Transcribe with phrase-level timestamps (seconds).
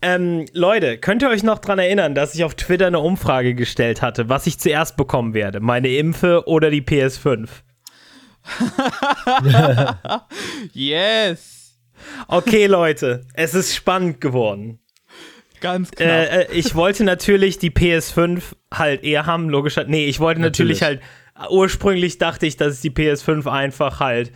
[0.00, 4.00] Ähm, Leute, könnt ihr euch noch dran erinnern, dass ich auf Twitter eine Umfrage gestellt
[4.00, 5.60] hatte, was ich zuerst bekommen werde?
[5.60, 7.48] Meine Impfe oder die PS5?
[10.72, 11.76] yes.
[12.28, 14.78] Okay, Leute, es ist spannend geworden.
[15.60, 16.08] Ganz knapp.
[16.08, 18.42] Äh, äh, ich wollte natürlich die PS5
[18.72, 19.76] halt eher haben, logisch.
[19.86, 21.02] Nee, ich wollte natürlich, Natürlich.
[21.36, 24.32] halt, ursprünglich dachte ich, dass ich die PS5 einfach halt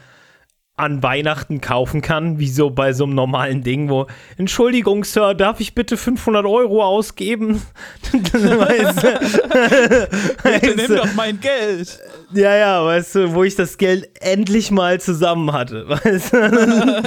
[0.76, 4.06] an Weihnachten kaufen kann, wie so bei so einem normalen Ding, wo,
[4.38, 7.62] Entschuldigung, Sir, darf ich bitte 500 Euro ausgeben?
[8.12, 10.08] weißt du,
[10.42, 11.98] Bitte nimm doch mein Geld.
[12.32, 17.02] ja, ja, weißt du, wo ich das Geld endlich mal zusammen hatte, weißt du?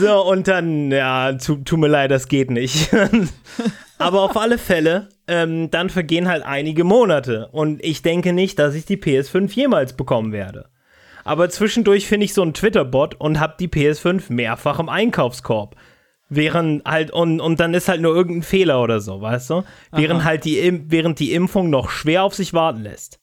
[0.00, 2.90] so, und dann, ja, tu, tut mir leid, das geht nicht.
[3.98, 7.48] Aber auf alle Fälle, ähm, dann vergehen halt einige Monate.
[7.52, 10.68] Und ich denke nicht, dass ich die PS5 jemals bekommen werde.
[11.28, 15.76] Aber zwischendurch finde ich so einen Twitter-Bot und habe die PS5 mehrfach im Einkaufskorb.
[16.30, 19.64] Während halt, und, und dann ist halt nur irgendein Fehler oder so, weißt du?
[19.92, 23.20] Während halt die, während die Impfung noch schwer auf sich warten lässt.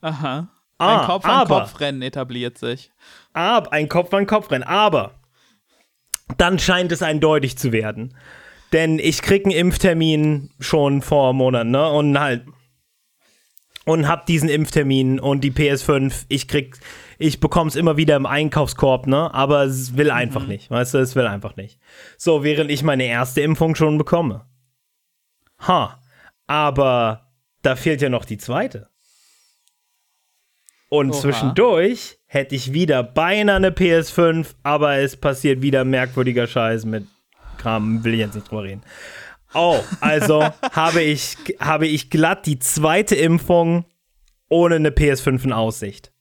[0.00, 0.48] Aha.
[0.78, 2.90] Ah, ein Kopf an Kopfrennen etabliert sich.
[3.34, 4.64] Aber ein Kopf an Kopf rennen.
[4.64, 5.12] Aber
[6.38, 8.16] dann scheint es eindeutig zu werden.
[8.72, 11.90] Denn ich krieg einen Impftermin schon vor Monaten, ne?
[11.90, 12.46] Und halt.
[13.84, 16.78] Und hab diesen Impftermin und die PS5, ich krieg,
[17.18, 19.32] ich bekomm's immer wieder im Einkaufskorb, ne?
[19.32, 21.78] Aber es will einfach nicht, weißt du, es will einfach nicht.
[22.16, 24.46] So, während ich meine erste Impfung schon bekomme.
[25.66, 26.00] Ha.
[26.46, 28.88] Aber da fehlt ja noch die zweite.
[30.88, 31.20] Und Oha.
[31.20, 37.06] zwischendurch hätte ich wieder beinahe eine PS5, aber es passiert wieder merkwürdiger Scheiß mit
[37.58, 38.82] Kram, will ich jetzt nicht drüber reden.
[39.54, 43.86] Oh, also habe ich, habe ich glatt die zweite Impfung
[44.48, 46.12] ohne eine PS5 in Aussicht.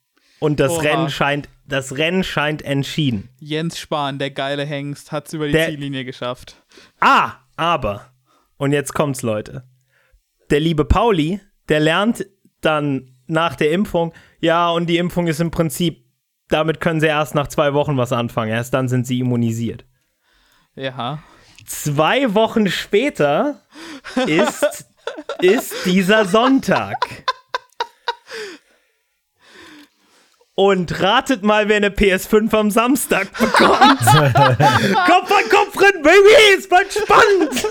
[0.43, 0.81] Und das Oha.
[0.81, 3.29] Rennen scheint, das Rennen scheint entschieden.
[3.39, 6.57] Jens Spahn, der geile Hengst, hat's über die Der- Ziellinie geschafft.
[6.99, 8.09] Ah, aber,
[8.57, 9.63] und jetzt kommt's, Leute.
[10.49, 12.25] Der liebe Pauli, der lernt
[12.59, 16.05] dann nach der Impfung, ja, und die Impfung ist im Prinzip,
[16.49, 18.51] damit können sie erst nach zwei Wochen was anfangen.
[18.51, 19.85] Erst dann sind sie immunisiert.
[20.75, 21.23] Ja.
[21.65, 23.61] Zwei Wochen später
[24.27, 24.85] ist,
[25.41, 27.22] ist dieser Sonntag.
[30.55, 33.99] Und ratet mal, wer eine PS5 am Samstag bekommt.
[34.01, 37.65] Kopf an Kopf rennen, Baby, es bleibt spannend.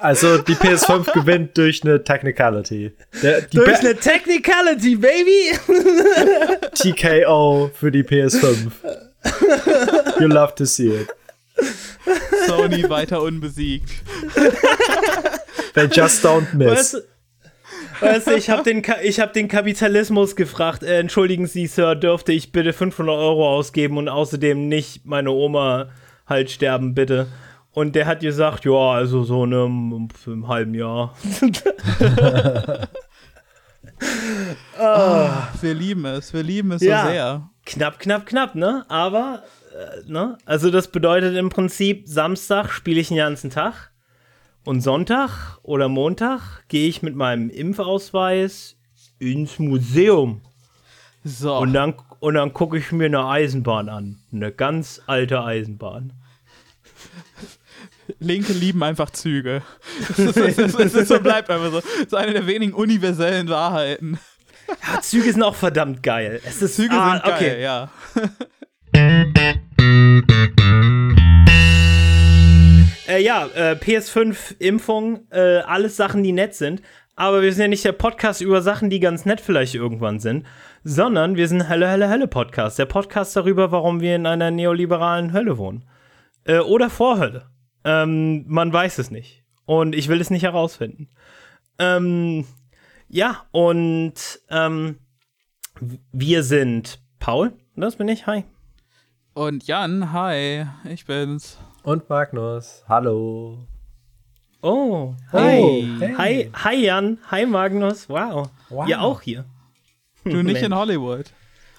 [0.00, 2.92] Also die PS5 gewinnt durch eine Technicality.
[3.22, 5.56] Der, die Durch Be- eine Technicality, Baby.
[6.74, 8.72] TKO für die PS5.
[10.18, 11.08] You love to see it.
[12.48, 13.90] Sony weiter unbesiegt.
[15.74, 16.70] They just don't miss.
[16.70, 16.98] Weißt du,
[18.00, 20.82] weißt du, ich habe den, Ka- ich hab den Kapitalismus gefragt.
[20.82, 25.88] Äh, entschuldigen Sie, Sir, dürfte ich bitte 500 Euro ausgeben und außerdem nicht meine Oma
[26.26, 27.26] halt sterben, bitte?
[27.72, 31.14] Und der hat gesagt, ja, also so ne, im, halben Jahr.
[35.60, 37.02] Wir lieben es, wir lieben es Ja.
[37.04, 37.50] so sehr.
[37.66, 38.84] Knapp, knapp, knapp, ne?
[38.88, 39.42] Aber,
[39.74, 40.38] äh, ne?
[40.46, 43.89] Also das bedeutet im Prinzip, Samstag spiele ich den ganzen Tag
[44.64, 48.76] und Sonntag oder Montag gehe ich mit meinem Impfausweis
[49.18, 50.42] ins Museum.
[51.24, 51.56] So.
[51.58, 54.18] Und dann, und dann gucke ich mir eine Eisenbahn an.
[54.32, 56.12] Eine ganz alte Eisenbahn.
[58.18, 59.62] Linke lieben einfach Züge.
[60.10, 61.80] Es ist, es ist, es ist so bleibt einfach so.
[61.80, 64.18] Das ist eine der wenigen universellen Wahrheiten.
[64.68, 66.40] Ja, Züge sind auch verdammt geil.
[66.44, 67.62] Es ist, Züge ah, sind geil, okay.
[67.62, 67.90] ja.
[73.10, 76.80] Äh, ja, äh, PS5-Impfung, äh, alles Sachen, die nett sind.
[77.16, 80.46] Aber wir sind ja nicht der Podcast über Sachen, die ganz nett vielleicht irgendwann sind,
[80.84, 82.78] sondern wir sind Hölle, Hölle, Hölle Podcast.
[82.78, 85.84] Der Podcast darüber, warum wir in einer neoliberalen Hölle wohnen.
[86.44, 87.50] Äh, oder Vorhölle.
[87.82, 89.42] Ähm, man weiß es nicht.
[89.64, 91.08] Und ich will es nicht herausfinden.
[91.80, 92.46] Ähm,
[93.08, 94.14] ja, und
[94.50, 95.00] ähm,
[96.12, 98.44] wir sind Paul, das bin ich, hi.
[99.34, 101.58] Und Jan, hi, ich bin's.
[101.82, 103.58] Und Magnus, hallo.
[104.62, 105.86] Oh, Hey.
[106.00, 106.14] hi.
[106.18, 108.50] Hi, hi Jan, hi Magnus, wow.
[108.68, 108.88] Wow.
[108.88, 109.44] Ihr auch hier.
[110.24, 111.26] Du nicht in Hollywood.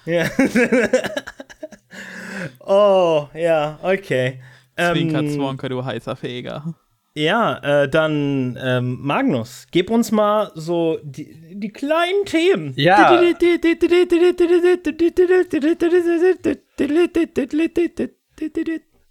[0.04, 0.26] Ja.
[2.66, 4.40] oh, ja, okay.
[4.76, 6.74] Zwinker, Ähm, Zwonker, du heißer Feger.
[7.14, 12.72] ja, äh, dann ähm, Magnus, gib uns mal so die, die kleinen Themen.
[12.76, 13.12] Ja.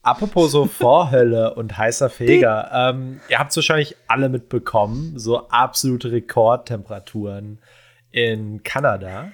[0.04, 2.72] Apropos so Vorhölle und heißer Feger.
[2.74, 7.60] Ähm, ihr habt es wahrscheinlich alle mitbekommen, so absolute Rekordtemperaturen
[8.12, 9.32] in Kanada.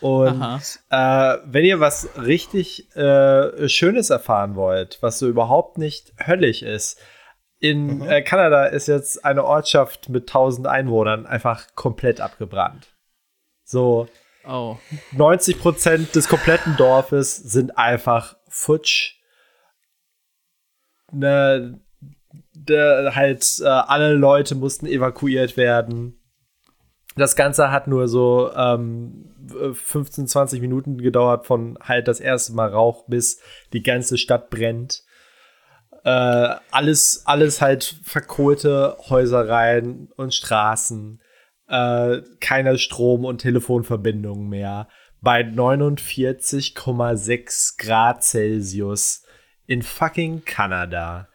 [0.00, 0.42] Und
[0.90, 7.00] äh, wenn ihr was richtig äh, Schönes erfahren wollt, was so überhaupt nicht höllisch ist,
[7.60, 8.08] in mhm.
[8.08, 12.88] äh, Kanada ist jetzt eine Ortschaft mit 1000 Einwohnern einfach komplett abgebrannt.
[13.64, 14.08] So,
[14.44, 14.76] oh.
[15.12, 19.21] 90 Prozent des kompletten Dorfes sind einfach futsch.
[21.12, 21.80] Ne,
[22.54, 26.18] de, halt äh, alle Leute mussten evakuiert werden.
[27.14, 29.28] Das Ganze hat nur so ähm,
[29.72, 33.38] 15, 20 Minuten gedauert von halt das erste Mal Rauch bis
[33.72, 35.04] die ganze Stadt brennt.
[36.04, 41.20] Äh, alles, alles halt verkohlte Häusereien und Straßen.
[41.68, 44.88] Äh, keine Strom- und Telefonverbindungen mehr.
[45.20, 49.21] Bei 49,6 Grad Celsius
[49.72, 51.28] in fucking Kanada.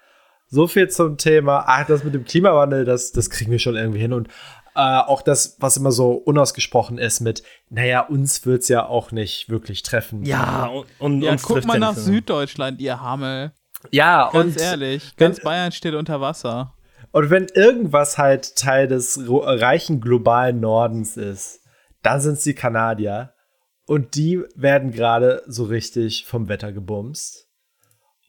[0.47, 1.63] So viel zum Thema.
[1.65, 4.13] Ach, das mit dem Klimawandel, das, das kriegen wir schon irgendwie hin.
[4.13, 4.27] Und
[4.75, 9.11] äh, auch das, was immer so unausgesprochen ist mit, naja, uns wird es ja auch
[9.11, 10.23] nicht wirklich treffen.
[10.23, 13.53] Ja, und, und ja, guck mal nach Süddeutschland, ihr Hammel.
[13.91, 16.75] Ja, ganz und ehrlich, ganz wenn, Bayern steht unter Wasser.
[17.11, 21.61] Und wenn irgendwas halt Teil des reichen globalen Nordens ist,
[22.03, 23.33] dann sind es die Kanadier.
[23.87, 27.46] Und die werden gerade so richtig vom Wetter gebumst.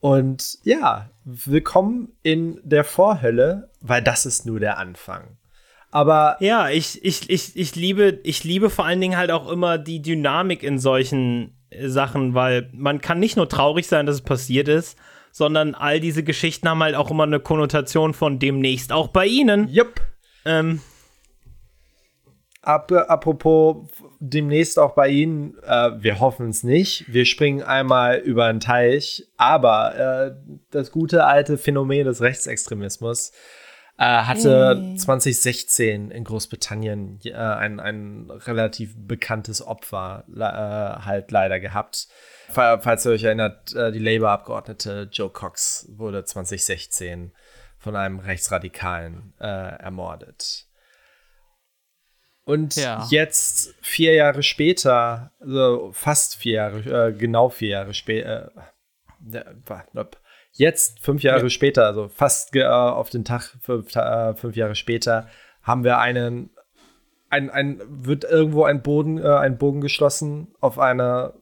[0.01, 5.37] Und ja, willkommen in der Vorhölle, weil das ist nur der Anfang.
[5.91, 9.79] Aber ja, ich, ich, ich, ich, liebe, ich liebe vor allen Dingen halt auch immer
[9.79, 14.23] die Dynamik in solchen äh, Sachen, weil man kann nicht nur traurig sein, dass es
[14.23, 14.99] passiert ist,
[15.33, 19.69] sondern all diese Geschichten haben halt auch immer eine Konnotation von demnächst auch bei ihnen.
[19.69, 20.01] Jupp.
[20.45, 20.81] Ähm.
[22.69, 23.89] Ap apropos
[24.21, 27.11] demnächst auch bei Ihnen, äh, wir hoffen es nicht.
[27.11, 30.35] Wir springen einmal über einen Teich, aber äh,
[30.71, 33.33] das gute alte Phänomen des Rechtsextremismus
[33.97, 34.97] äh, hatte hey.
[34.97, 42.09] 2016 in Großbritannien äh, ein, ein relativ bekanntes Opfer äh, halt leider gehabt.
[42.51, 47.33] Falls ihr euch erinnert, äh, die Labour-Abgeordnete Joe Cox wurde 2016
[47.79, 50.68] von einem Rechtsradikalen ermordet.
[52.49, 53.07] Und ja.
[53.11, 58.53] jetzt, vier Jahre später, also fast vier Jahre, äh, genau vier Jahre später,
[60.53, 61.51] Jetzt, fünf Jahre ja.
[61.51, 65.29] später, also fast äh, auf den Tag, fünf, äh, fünf, Jahre später,
[65.61, 66.49] haben wir einen,
[67.29, 71.35] ein, ein, wird irgendwo ein Boden, äh, ein Bogen geschlossen auf eine,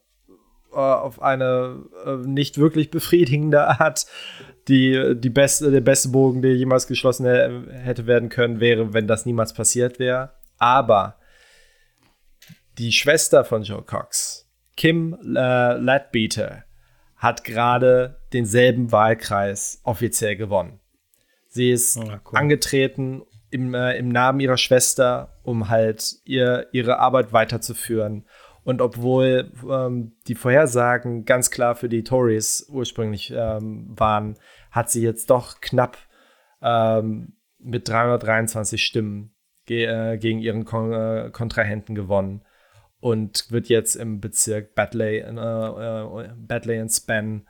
[0.73, 4.07] äh, auf eine äh, nicht wirklich befriedigende Art.
[4.67, 9.25] Die, die beste, der beste Bogen, der jemals geschlossen hätte werden können, wäre, wenn das
[9.25, 10.33] niemals passiert wäre.
[10.59, 11.17] Aber
[12.79, 16.65] die Schwester von Joe Cox, Kim äh, Ladbeater,
[17.17, 20.81] hat gerade denselben Wahlkreis offiziell gewonnen.
[21.49, 22.39] Sie ist ja, cool.
[22.39, 28.27] angetreten im, äh, im Namen ihrer Schwester, um halt ihr, ihre Arbeit weiterzuführen.
[28.65, 34.37] Und obwohl ähm, die Vorhersagen ganz klar für die Tories ursprünglich ähm, waren,
[34.71, 35.97] hat sie jetzt doch knapp
[36.61, 39.36] ähm, mit 323 Stimmen
[39.67, 42.43] ge äh, gegen ihren Kon äh, Kontrahenten gewonnen
[43.01, 47.47] und wird jetzt im Bezirk Batley, äh, äh, Batley and Span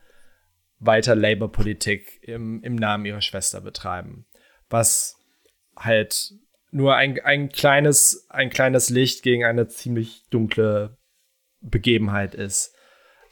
[0.78, 4.26] weiter Labour-Politik im, im Namen ihrer Schwester betreiben.
[4.68, 5.16] Was
[5.76, 6.34] halt
[6.70, 10.98] nur ein, ein, kleines, ein kleines Licht gegen eine ziemlich dunkle
[11.60, 12.74] Begebenheit ist.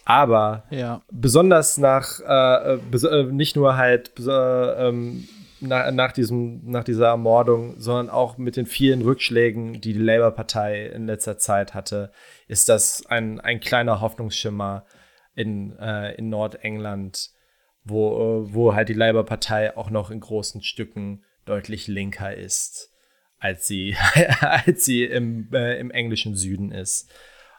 [0.04, 1.02] Aber ja.
[1.10, 5.28] besonders nach, äh, bes äh, nicht nur halt äh, ähm,
[5.66, 10.86] nach, nach, diesem, nach dieser Ermordung, sondern auch mit den vielen Rückschlägen, die die Labour-Partei
[10.86, 12.12] in letzter Zeit hatte,
[12.48, 14.84] ist das ein, ein kleiner Hoffnungsschimmer
[15.34, 17.30] in, äh, in Nordengland,
[17.84, 22.90] wo, wo halt die Labour-Partei auch noch in großen Stücken deutlich linker ist,
[23.38, 23.96] als sie,
[24.40, 27.12] als sie im, äh, im englischen Süden ist.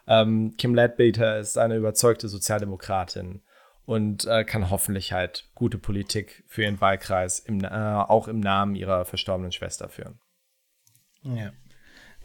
[0.08, 3.42] Ähm, Kim Ledbetter ist eine überzeugte Sozialdemokratin
[3.86, 8.74] und äh, kann hoffentlich halt gute Politik für ihren Wahlkreis im, äh, auch im Namen
[8.74, 10.18] ihrer verstorbenen Schwester führen.
[11.22, 11.52] Ja.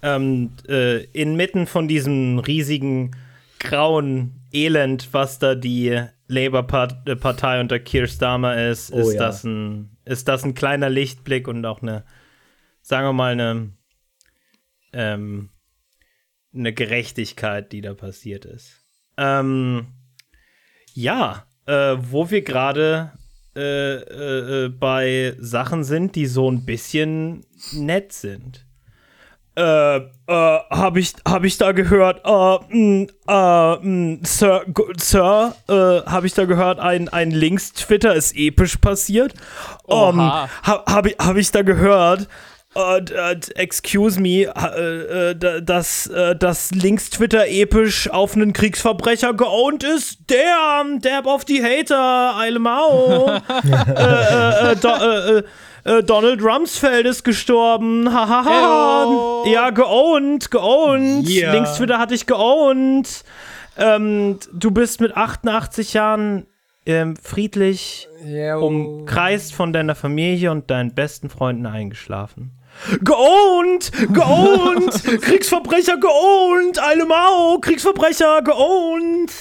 [0.01, 3.15] Ähm, äh, inmitten von diesem riesigen
[3.60, 9.20] grauen Elend, was da die Labour-Partei unter Keir Starmer ist, oh, ist, ja.
[9.20, 12.03] das ein, ist das ein kleiner Lichtblick und auch eine,
[12.82, 13.72] sagen wir mal, eine,
[14.94, 15.51] ähm,
[16.53, 18.82] eine Gerechtigkeit, die da passiert ist.
[19.18, 19.94] Ähm,
[20.94, 23.12] ja, äh, wo wir gerade
[23.56, 28.65] äh, äh, bei Sachen sind, die so ein bisschen nett sind.
[29.53, 34.65] Äh, äh, hab ich, hab ich da gehört, äh, mh, äh, mh, Sir,
[34.98, 39.34] Sir äh, hab ich da gehört, ein, ein Links-Twitter ist episch passiert.
[39.84, 42.30] Um, ähm, ha, hab, ich, hab ich da gehört,
[42.74, 46.10] Uh, uh, excuse me, uh, dass,
[46.40, 50.20] dass links Twitter episch auf einen Kriegsverbrecher geowned ist.
[50.28, 53.42] Damn, dab auf die Hater, Eile Mao.
[56.06, 58.13] Donald Rumsfeld ist gestorben.
[58.13, 59.44] Hahaha.
[59.48, 61.28] ja, geowned, geowned.
[61.28, 61.54] Yeah.
[61.54, 63.25] Links Twitter hatte ich geowned.
[63.78, 66.46] Ähm, du bist mit 88 Jahren
[66.86, 68.68] ähm, friedlich yeah, oh.
[68.68, 72.51] umkreist von deiner Familie und deinen besten Freunden eingeschlafen.
[73.04, 73.92] Geowned!
[74.13, 74.92] Geowned!
[75.22, 76.82] Kriegsverbrecher geowned!
[76.82, 77.60] Eile Mao!
[77.60, 79.32] Kriegsverbrecher geowned!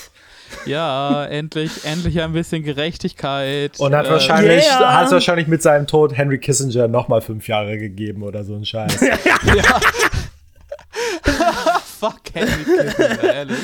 [0.66, 3.78] Ja, endlich, endlich ein bisschen Gerechtigkeit.
[3.80, 5.00] Und hat, äh, wahrscheinlich, yeah.
[5.00, 9.00] hat wahrscheinlich mit seinem Tod Henry Kissinger nochmal fünf Jahre gegeben oder so ein Scheiß.
[9.00, 9.80] ja.
[12.00, 13.58] Fuck Henry Kissinger, ehrlich.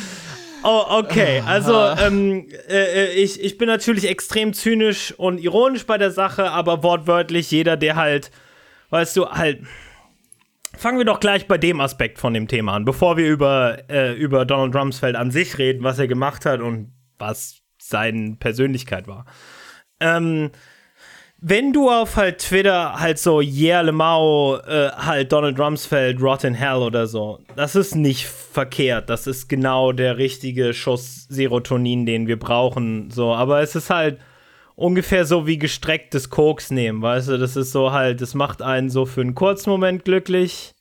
[0.63, 1.43] Oh, okay.
[1.47, 6.83] Also, ähm, äh, ich, ich bin natürlich extrem zynisch und ironisch bei der Sache, aber
[6.83, 8.31] wortwörtlich jeder, der halt
[8.91, 9.63] weißt du, halt.
[10.77, 14.13] Fangen wir doch gleich bei dem Aspekt von dem Thema an, bevor wir über, äh,
[14.13, 19.25] über Donald Rumsfeld an sich reden, was er gemacht hat und was seine Persönlichkeit war.
[20.01, 20.51] Ähm,
[21.39, 26.45] wenn du auf halt Twitter halt so Yeah Le Mao, äh, halt Donald Rumsfeld, Rot
[26.45, 29.11] in Hell oder so, das ist nicht verkehrt.
[29.11, 33.11] Das ist genau der richtige Schuss Serotonin, den wir brauchen.
[33.11, 34.19] So, aber es ist halt
[34.77, 37.39] ungefähr so wie gestrecktes Koks nehmen, weißt du?
[37.39, 40.75] Das ist so halt, das macht einen so für einen kurzen Moment glücklich.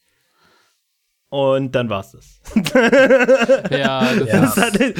[1.29, 2.39] Und dann war's das.
[3.71, 4.43] ja, das ja.
[4.43, 4.95] ist halt.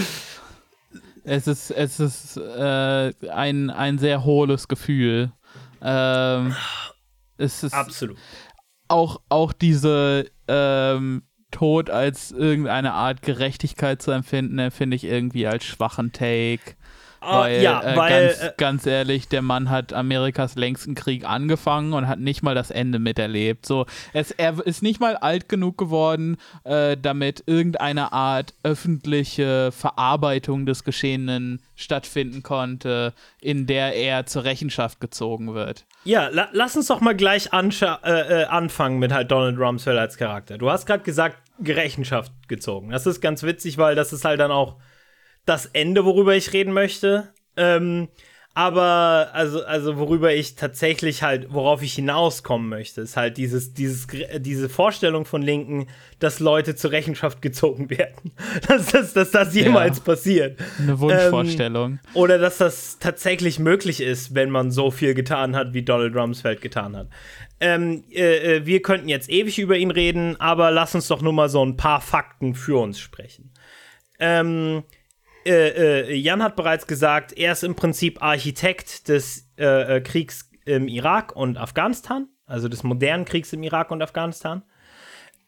[1.23, 5.31] Es ist, es ist äh, ein, ein sehr hohles Gefühl.
[5.81, 6.55] Ähm,
[7.37, 8.17] es ist Absolut.
[8.87, 15.65] Auch, auch diese ähm, Tod als irgendeine Art Gerechtigkeit zu empfinden, empfinde ich irgendwie als
[15.65, 16.75] schwachen Take.
[17.25, 21.25] Ah, weil, ja, äh, weil ganz, äh, ganz, ehrlich, der Mann hat Amerikas längsten Krieg
[21.25, 23.65] angefangen und hat nicht mal das Ende miterlebt.
[23.65, 30.65] So, es, er ist nicht mal alt genug geworden, äh, damit irgendeine Art öffentliche Verarbeitung
[30.65, 35.85] des Geschehenen stattfinden konnte, in der er zur Rechenschaft gezogen wird.
[36.03, 40.17] Ja, la lass uns doch mal gleich äh, äh, anfangen mit halt Donald Rumsfeld als
[40.17, 40.57] Charakter.
[40.57, 42.91] Du hast gerade gesagt, Rechenschaft gezogen.
[42.91, 44.75] Das ist ganz witzig, weil das ist halt dann auch
[45.45, 47.33] das Ende, worüber ich reden möchte.
[47.57, 48.09] Ähm,
[48.57, 54.07] aber also, also worüber ich tatsächlich halt, worauf ich hinauskommen möchte, ist halt dieses, dieses,
[54.37, 55.87] diese Vorstellung von Linken,
[56.19, 58.31] dass Leute zur Rechenschaft gezogen werden.
[58.65, 60.59] dass, dass, dass das jemals ja, passiert.
[60.79, 61.91] Eine Wunschvorstellung.
[61.91, 66.15] Ähm, oder dass das tatsächlich möglich ist, wenn man so viel getan hat, wie Donald
[66.15, 67.09] Rumsfeld getan hat.
[67.59, 71.33] Ähm, äh, äh wir könnten jetzt ewig über ihn reden, aber lass uns doch nur
[71.33, 73.51] mal so ein paar Fakten für uns sprechen.
[74.17, 74.83] Ähm,
[75.45, 80.49] äh, äh, Jan hat bereits gesagt, er ist im Prinzip Architekt des äh, äh, Kriegs
[80.65, 84.63] im Irak und Afghanistan, also des modernen Kriegs im Irak und Afghanistan.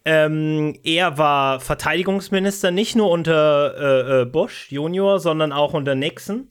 [0.06, 6.50] Ähm, er war Verteidigungsminister nicht nur unter äh, Bush Junior, sondern auch unter Nixon.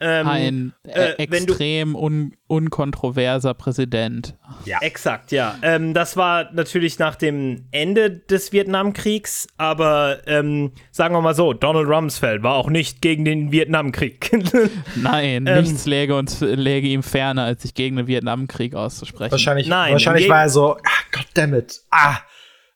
[0.00, 4.36] Ähm, Ein äh, extrem un unkontroverser Präsident.
[4.64, 4.78] Ja.
[4.80, 5.56] Exakt, ja.
[5.62, 11.52] Ähm, das war natürlich nach dem Ende des Vietnamkriegs, aber ähm, sagen wir mal so,
[11.52, 14.30] Donald Rumsfeld war auch nicht gegen den Vietnamkrieg.
[14.94, 19.32] Nein, ähm, nichts läge, uns, läge ihm ferner, als sich gegen den Vietnamkrieg auszusprechen.
[19.32, 22.18] Wahrscheinlich, Nein, wahrscheinlich war er so, ah, goddammit, ah,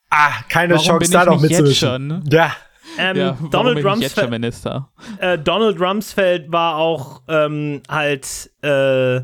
[0.09, 2.23] ah, keine Warum Chance da noch mitzumischen.
[2.29, 2.53] Ja.
[2.97, 4.55] Ähm, ja, Donald, Rumsfeld,
[5.19, 9.17] äh, Donald Rumsfeld war auch ähm, halt, äh,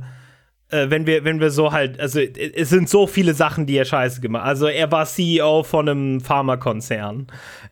[0.71, 3.85] äh, wenn wir, wenn wir so halt, also es sind so viele Sachen, die er
[3.85, 4.45] scheiße gemacht.
[4.45, 7.27] Also er war CEO von einem Pharmakonzern,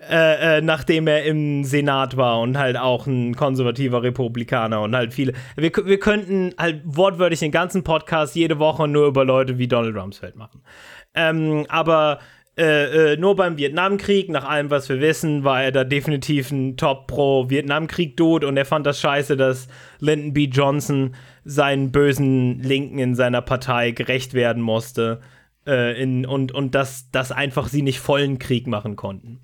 [0.09, 5.13] äh, äh, nachdem er im Senat war und halt auch ein konservativer Republikaner und halt
[5.13, 5.33] viele.
[5.55, 9.95] Wir, wir könnten halt wortwörtlich den ganzen Podcast jede Woche nur über Leute wie Donald
[9.95, 10.61] Rumsfeld machen.
[11.13, 12.19] Ähm, aber
[12.57, 16.75] äh, äh, nur beim Vietnamkrieg, nach allem, was wir wissen, war er da definitiv ein
[16.75, 19.67] Top-Pro-Vietnamkrieg-Dude und er fand das scheiße, dass
[19.99, 20.45] Lyndon B.
[20.45, 25.21] Johnson seinen bösen Linken in seiner Partei gerecht werden musste
[25.67, 29.41] äh, in, und, und dass, dass einfach sie nicht vollen Krieg machen konnten.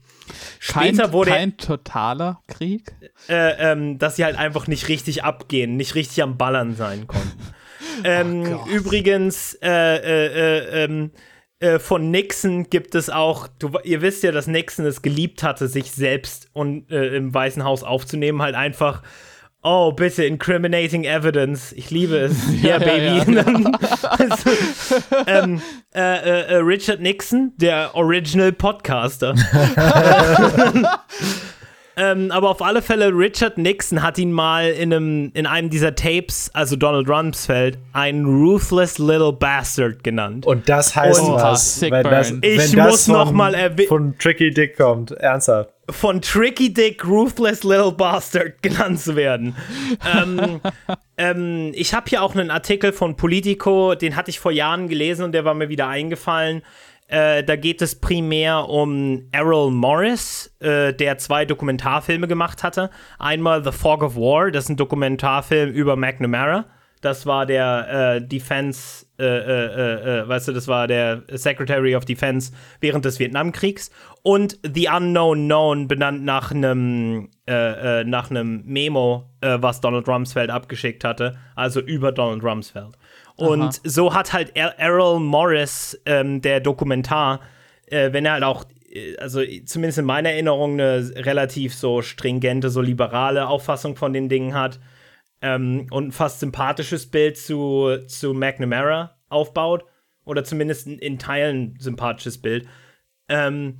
[0.58, 2.96] Später kein, wurde kein totaler Krieg?
[3.29, 7.38] Äh, ähm, dass sie halt einfach nicht richtig abgehen, nicht richtig am Ballern sein konnten.
[8.03, 11.12] ähm, oh übrigens, äh, äh, ähm,
[11.63, 15.70] äh, von Nixon gibt es auch, du, ihr wisst ja, dass Nixon es geliebt hatte,
[15.70, 19.01] sich selbst und, äh, im Weißen Haus aufzunehmen, halt einfach,
[19.63, 23.34] oh, bitte, incriminating evidence, ich liebe es, yeah, baby.
[23.34, 24.50] Ja, ja, also,
[25.25, 25.62] ähm,
[25.96, 29.34] äh, äh, äh, Richard Nixon, der Original Podcaster.
[31.96, 35.94] Ähm, aber auf alle Fälle, Richard Nixon hat ihn mal in einem, in einem dieser
[35.96, 40.46] Tapes, also Donald Rumsfeld, einen Ruthless Little Bastard genannt.
[40.46, 44.18] Und das heißt Und, was, wenn das, wenn ich das muss von, noch mal von
[44.18, 45.70] Tricky Dick kommt, ernsthaft.
[45.90, 49.56] Von Tricky Dick Ruthless Little Bastard genannt zu werden.
[50.18, 50.62] ähm,
[51.18, 55.26] ähm, ich habe hier auch einen Artikel von Politico, den hatte ich vor Jahren gelesen
[55.26, 56.64] und der war mir wieder eingefallen.
[57.13, 62.89] Äh, da geht es primär um Errol Morris, äh, der zwei Dokumentarfilme gemacht hatte.
[63.20, 66.65] Einmal The Fog of War, das ist ein Dokumentarfilm über McNamara.
[67.01, 72.51] Das war der äh, Defense, äh, äh, weißt du, das war der Secretary of Defense
[72.82, 73.91] während des Vietnamkriegs.
[74.24, 81.38] Und The Unknown Known, benannt nach einem nach einem Memo, was Donald Rumsfeld abgeschickt hatte,
[81.58, 82.98] also über Donald Rumsfeld.
[83.36, 83.72] Und Aha.
[83.84, 87.42] so hat halt Errol Morris, ähm, der Dokumentar,
[87.88, 92.70] äh, wenn er halt auch, äh, also zumindest in meiner Erinnerung, eine relativ so stringente,
[92.70, 94.80] so liberale Auffassung von den Dingen hat
[95.42, 99.86] ähm, und ein fast sympathisches Bild zu, zu McNamara aufbaut,
[100.25, 102.68] oder zumindest in Teilen sympathisches Bild,
[103.30, 103.80] ähm,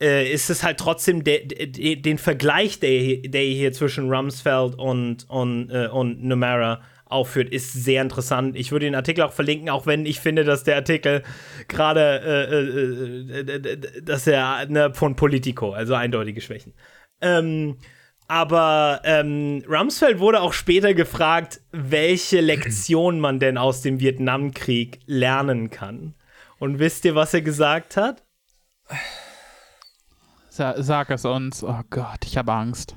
[0.00, 4.74] äh, ist es halt trotzdem de, de, de, den Vergleich, der, der hier zwischen Rumsfeld
[4.76, 6.82] und, und, äh, und Namara
[7.14, 8.56] aufführt, ist sehr interessant.
[8.56, 11.22] Ich würde den Artikel auch verlinken, auch wenn ich finde, dass der Artikel
[11.68, 16.74] gerade, äh, äh, äh, dass er ne, von Politico, also eindeutige Schwächen.
[17.20, 17.78] Ähm,
[18.26, 25.70] aber ähm, Rumsfeld wurde auch später gefragt, welche Lektion man denn aus dem Vietnamkrieg lernen
[25.70, 26.14] kann.
[26.58, 28.22] Und wisst ihr, was er gesagt hat?
[30.48, 31.62] Sa sag es uns.
[31.62, 32.94] Oh Gott, ich habe Angst.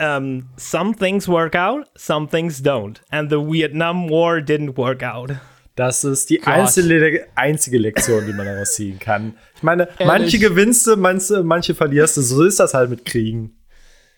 [0.00, 3.00] Um, some things work out, some things don't.
[3.10, 5.32] And the Vietnam War didn't work out.
[5.76, 9.34] Das ist die einzige, einzige Lektion, die man daraus ziehen kann.
[9.56, 10.06] Ich meine, Ehrlich?
[10.06, 12.22] manche gewinnst du, manche, manche verlierst du.
[12.22, 13.56] So ist das halt mit Kriegen.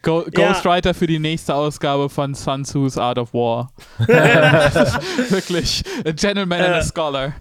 [0.06, 0.94] Go Ghostwriter ja.
[0.94, 3.72] für die nächste Ausgabe von Sun Tzu's Art of War.
[3.98, 5.82] Wirklich.
[6.06, 7.32] A gentleman äh, and a äh, scholar.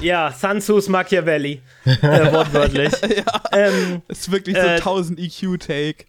[0.00, 1.60] Ja, Sun Tzu's Machiavelli.
[1.84, 2.92] Äh, wortwörtlich.
[3.02, 6.06] ja, ähm, ist wirklich so äh, 1000 EQ-Take.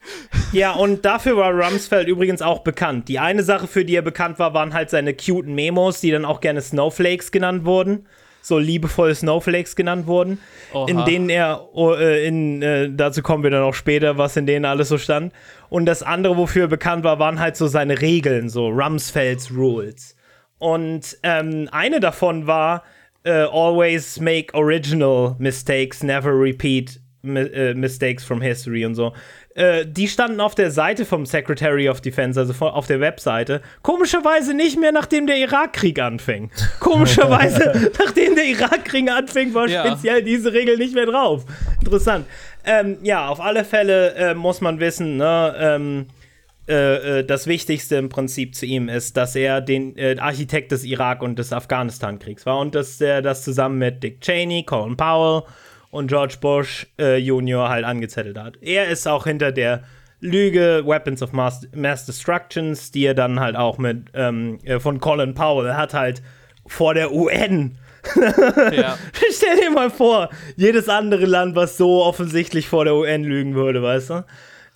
[0.53, 3.09] Ja, und dafür war Rumsfeld übrigens auch bekannt.
[3.09, 6.23] Die eine Sache, für die er bekannt war, waren halt seine cuten Memos, die dann
[6.23, 8.07] auch gerne Snowflakes genannt wurden
[8.45, 10.39] so liebevoll Snowflakes genannt wurden,
[10.73, 10.87] Oha.
[10.87, 14.45] in denen er, oh, äh, in, äh, dazu kommen wir dann auch später, was in
[14.45, 15.33] denen alles so stand.
[15.69, 20.15] Und das andere, wofür er bekannt war, waren halt so seine Regeln, so Rumsfelds Rules.
[20.59, 22.83] Und ähm, eine davon war,
[23.25, 29.11] uh, always make original mistakes, never repeat mi uh, mistakes from history und so.
[29.55, 33.61] Äh, die standen auf der Seite vom Secretary of Defense, also von, auf der Webseite.
[33.83, 36.51] Komischerweise nicht mehr, nachdem der Irakkrieg anfing.
[36.81, 39.85] Komischerweise, nachdem der Irakkrieg anfing, war ja.
[39.85, 41.45] speziell diese Regel nicht mehr drauf.
[41.79, 42.25] Interessant.
[42.65, 46.07] Ähm, ja, auf alle Fälle äh, muss man wissen, ne, ähm,
[46.67, 50.83] äh, äh das Wichtigste im Prinzip zu ihm ist, dass er den äh, Architekt des
[50.83, 55.43] Irak- und des Afghanistan-Kriegs war und dass er das zusammen mit Dick Cheney, Colin Powell
[55.95, 58.57] und George Bush äh, Junior halt angezettelt hat.
[58.61, 59.83] Er ist auch hinter der
[60.19, 64.99] Lüge Weapons of Mass, Mass Destructions, die er dann halt auch mit ähm, äh, von
[64.99, 66.21] Colin Powell hat halt
[66.67, 67.77] vor der UN.
[68.73, 68.97] ja.
[69.31, 73.81] Stell dir mal vor, jedes andere Land, was so offensichtlich vor der UN lügen würde,
[73.81, 74.25] weißt du?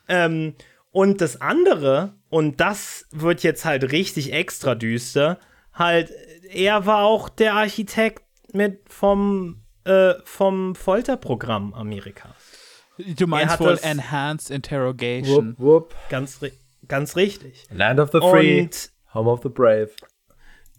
[0.08, 0.54] Ähm,
[0.92, 5.38] und das andere, und das wird jetzt halt richtig extra düster,
[5.74, 6.12] halt,
[6.50, 12.34] er war auch der Architekt mit vom äh, vom Folterprogramm Amerikas.
[13.18, 15.56] Du meinst wohl Enhanced Interrogation.
[15.58, 15.96] Whoop, whoop.
[16.10, 16.40] Ganz,
[16.88, 17.66] ganz richtig.
[17.72, 19.90] Land of the Free, Und, Home of the Brave.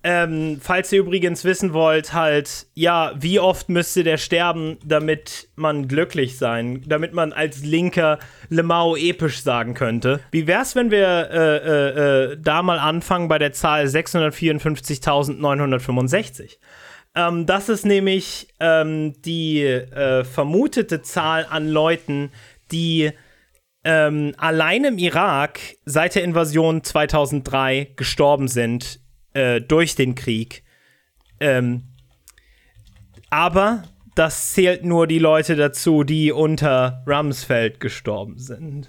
[0.02, 5.88] Ähm, falls ihr übrigens wissen wollt, halt, ja, wie oft müsste der sterben, damit man
[5.88, 8.18] glücklich sein, damit man als Linker
[8.48, 10.20] Lemao episch sagen könnte.
[10.30, 16.56] Wie wär's, wenn wir äh, äh, äh, da mal anfangen bei der Zahl 654.965?
[17.14, 22.30] Ähm, das ist nämlich ähm, die äh, vermutete Zahl an Leuten,
[22.70, 23.12] die
[23.82, 29.00] ähm, allein im Irak seit der Invasion 2003 gestorben sind
[29.32, 30.62] äh, durch den Krieg.
[31.40, 31.84] Ähm,
[33.30, 38.88] aber das zählt nur die Leute dazu, die unter Rumsfeld gestorben sind.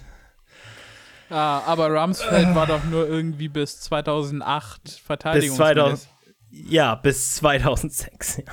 [1.30, 5.90] Ah, aber Rumsfeld war doch nur irgendwie bis 2008 Verteidigungsminister.
[5.90, 6.08] Bis 2000,
[6.52, 8.52] ja, bis 2006, ja.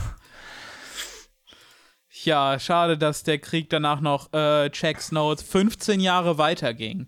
[2.23, 7.07] Ja, schade, dass der Krieg danach noch, äh, Checks Notes, 15 Jahre weiterging.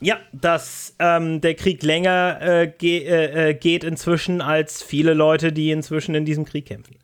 [0.00, 5.52] Ja, dass ähm, der Krieg länger äh, ge äh, äh, geht inzwischen als viele Leute,
[5.52, 6.96] die inzwischen in diesem Krieg kämpfen.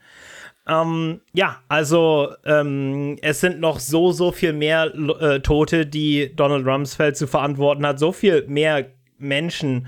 [0.66, 6.66] Ähm, ja, also ähm, es sind noch so, so viel mehr äh, Tote, die Donald
[6.66, 8.86] Rumsfeld zu verantworten hat, so viel mehr
[9.18, 9.86] Menschen,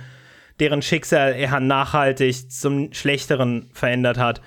[0.60, 4.40] deren Schicksal er nachhaltig zum Schlechteren verändert hat.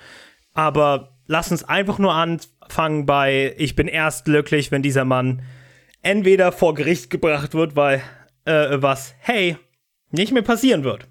[0.52, 5.42] Aber lass uns einfach nur anfangen bei, ich bin erst glücklich, wenn dieser Mann
[6.02, 8.02] entweder vor Gericht gebracht wird, weil
[8.44, 9.56] äh, was, hey,
[10.10, 11.06] nicht mehr passieren wird.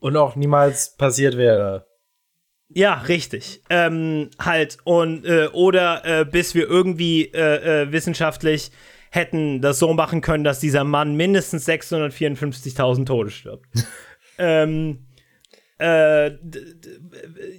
[0.00, 1.86] Und auch niemals passiert wäre.
[2.68, 3.62] Ja, richtig.
[3.70, 8.70] Ähm, halt, und, äh, oder äh, bis wir irgendwie äh, äh wissenschaftlich
[9.10, 13.66] hätten das so machen können, dass dieser Mann mindestens 654.000 Tode stirbt.
[14.38, 15.06] ähm,
[15.78, 16.30] äh,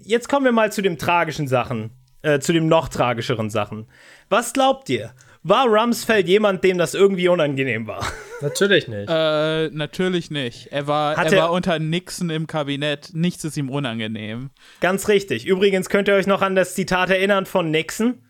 [0.02, 3.88] jetzt kommen wir mal zu den tragischen Sachen, äh, zu den noch tragischeren Sachen.
[4.30, 5.14] Was glaubt ihr?
[5.42, 8.06] War Rumsfeld jemand, dem das irgendwie unangenehm war?
[8.42, 9.10] Natürlich nicht.
[9.10, 10.68] Äh, natürlich nicht.
[10.72, 13.12] Er war, er, er war unter Nixon im Kabinett.
[13.14, 14.50] Nichts ist ihm unangenehm.
[14.82, 15.46] Ganz richtig.
[15.46, 18.22] Übrigens könnt ihr euch noch an das Zitat erinnern von Nixon.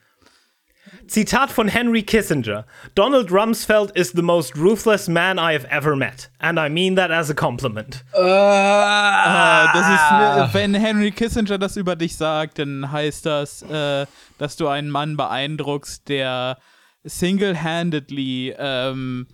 [1.07, 2.65] Zitat von Henry Kissinger.
[2.95, 6.29] Donald Rumsfeld is the most ruthless man I have ever met.
[6.39, 8.03] And I mean that as a compliment.
[8.13, 14.05] Uh, uh, das ist, wenn Henry Kissinger das über dich sagt, dann heißt das, uh,
[14.37, 16.57] dass du einen Mann beeindruckst, der
[17.03, 19.27] single-handedly ähm,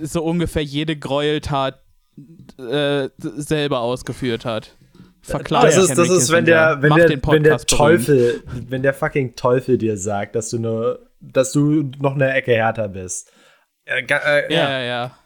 [0.00, 1.80] so ungefähr jede Gräueltat
[2.58, 4.76] äh, selber ausgeführt hat.
[5.24, 5.64] Verklagt.
[5.64, 9.78] Das ist, das ist wenn der, wenn der, wenn der Teufel, wenn der fucking Teufel
[9.78, 13.32] dir sagt, dass du nur, dass du noch eine Ecke härter bist.
[13.86, 15.18] Äh, äh, ja, ja, ja.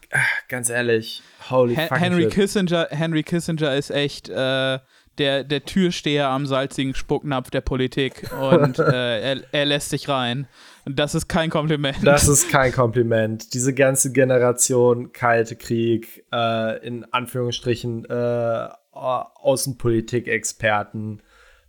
[0.47, 2.33] Ganz ehrlich, holy Hen Henry shit.
[2.33, 4.79] Kissinger, Henry Kissinger ist echt äh,
[5.19, 10.47] der, der Türsteher am salzigen Spucknapf der Politik und äh, er, er lässt sich rein.
[10.85, 11.97] Und das ist kein Kompliment.
[12.03, 13.53] Das ist kein Kompliment.
[13.53, 21.21] Diese ganze Generation Kalte Krieg, äh, in Anführungsstrichen äh, Außenpolitik-Experten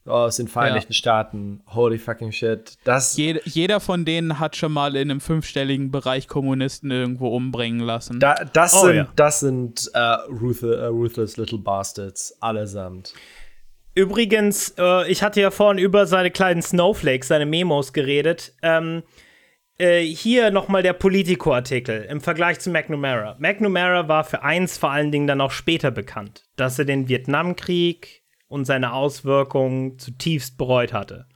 [0.06, 0.96] aus den Vereinigten ja.
[0.96, 1.62] Staaten.
[1.68, 2.78] Holy fucking shit.
[2.85, 7.80] Das jeder, jeder von denen hat schon mal in einem fünfstelligen Bereich Kommunisten irgendwo umbringen
[7.80, 8.20] lassen.
[8.20, 9.09] Da, das, oh, sind, ja.
[9.16, 13.12] das sind uh, ruth, uh, Ruthless Little Bastards, allesamt.
[13.94, 18.54] Übrigens, äh, ich hatte ja vorhin über seine kleinen Snowflakes, seine Memos geredet.
[18.62, 19.02] Ähm,
[19.81, 23.37] äh, hier nochmal der Politico-Artikel im Vergleich zu McNamara.
[23.38, 28.23] McNamara war für eins vor allen Dingen dann auch später bekannt, dass er den Vietnamkrieg
[28.47, 31.27] und seine Auswirkungen zutiefst bereut hatte.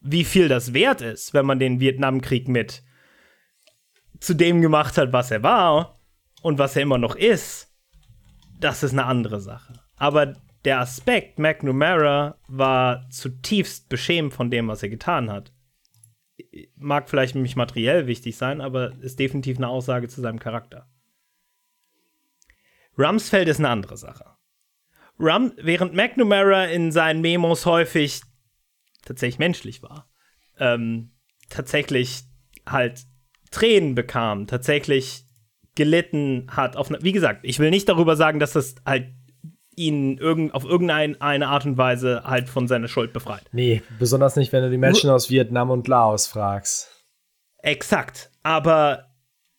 [0.00, 2.82] Wie viel das wert ist, wenn man den Vietnamkrieg mit
[4.20, 6.00] zu dem gemacht hat, was er war
[6.42, 7.74] und was er immer noch ist,
[8.58, 9.72] das ist eine andere Sache.
[9.96, 15.52] Aber der Aspekt McNamara war zutiefst beschämt von dem, was er getan hat.
[16.76, 20.88] Mag vielleicht nicht materiell wichtig sein, aber ist definitiv eine Aussage zu seinem Charakter.
[22.98, 24.24] Rumsfeld ist eine andere Sache.
[25.18, 28.22] Rum, während McNamara in seinen Memos häufig
[29.04, 30.10] tatsächlich menschlich war,
[30.58, 31.12] ähm,
[31.48, 32.22] tatsächlich
[32.66, 33.04] halt
[33.50, 35.24] Tränen bekam, tatsächlich
[35.74, 36.76] gelitten hat.
[36.76, 39.08] Auf, wie gesagt, ich will nicht darüber sagen, dass das halt
[39.76, 43.44] ihn irgend, auf irgendeine Art und Weise halt von seiner Schuld befreit.
[43.52, 47.04] Nee, besonders nicht, wenn du die Menschen aus Vietnam und Laos fragst.
[47.62, 48.30] Exakt.
[48.42, 49.10] Aber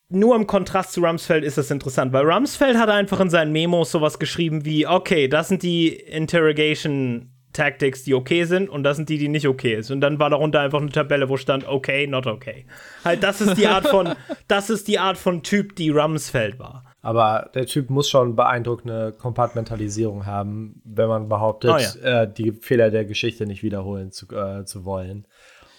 [0.10, 3.92] nur im Kontrast zu Rumsfeld ist das interessant, weil Rumsfeld hat einfach in seinen Memos
[3.92, 9.10] sowas geschrieben wie, okay, das sind die Interrogation Tactics, die okay sind und das sind
[9.10, 9.92] die, die nicht okay ist.
[9.92, 12.66] Und dann war darunter einfach eine Tabelle, wo stand okay, not okay.
[13.04, 14.16] Halt, das ist die Art von,
[14.48, 16.91] das ist die Art von Typ, die Rumsfeld war.
[17.02, 22.22] Aber der Typ muss schon beeindruckende Kompartmentalisierung haben, wenn man behauptet, oh, ja.
[22.24, 25.26] äh, die Fehler der Geschichte nicht wiederholen zu, äh, zu wollen.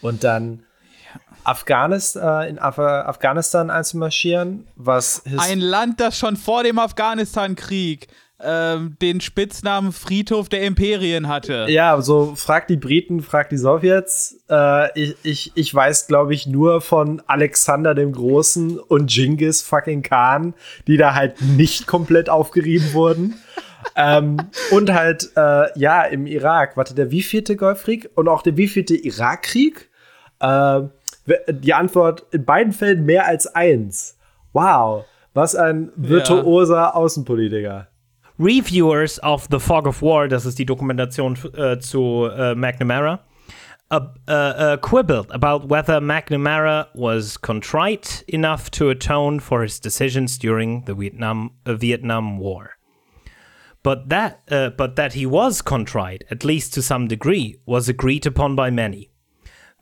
[0.00, 0.64] Und dann
[1.44, 8.08] Afghanistan, äh, in Af Afghanistan einzumarschieren, was ein Land, das schon vor dem Afghanistan-Krieg
[8.44, 11.66] ähm, den Spitznamen Friedhof der Imperien hatte.
[11.68, 14.42] Ja, so frag die Briten, frag die Sowjets.
[14.50, 20.02] Äh, ich, ich, ich weiß, glaube ich, nur von Alexander dem Großen und Genghis fucking
[20.02, 20.54] Khan,
[20.86, 23.34] die da halt nicht komplett aufgerieben wurden.
[23.96, 24.36] ähm,
[24.70, 29.90] und halt, äh, ja, im Irak, warte, der wievielte Golfkrieg und auch der wievielte Irakkrieg?
[30.40, 30.82] Äh,
[31.48, 34.18] die Antwort in beiden Fällen mehr als eins.
[34.52, 36.94] Wow, was ein virtuoser ja.
[36.94, 37.88] Außenpolitiker.
[38.42, 43.20] Reviewers of The Fog of War, das ist die Dokumentation äh, zu äh, McNamara,
[43.92, 50.84] uh, uh, quibbled about whether McNamara was contrite enough to atone for his decisions during
[50.86, 52.78] the Vietnam, uh, Vietnam War.
[53.84, 58.26] But that, uh, but that he was contrite, at least to some degree, was agreed
[58.26, 59.12] upon by many.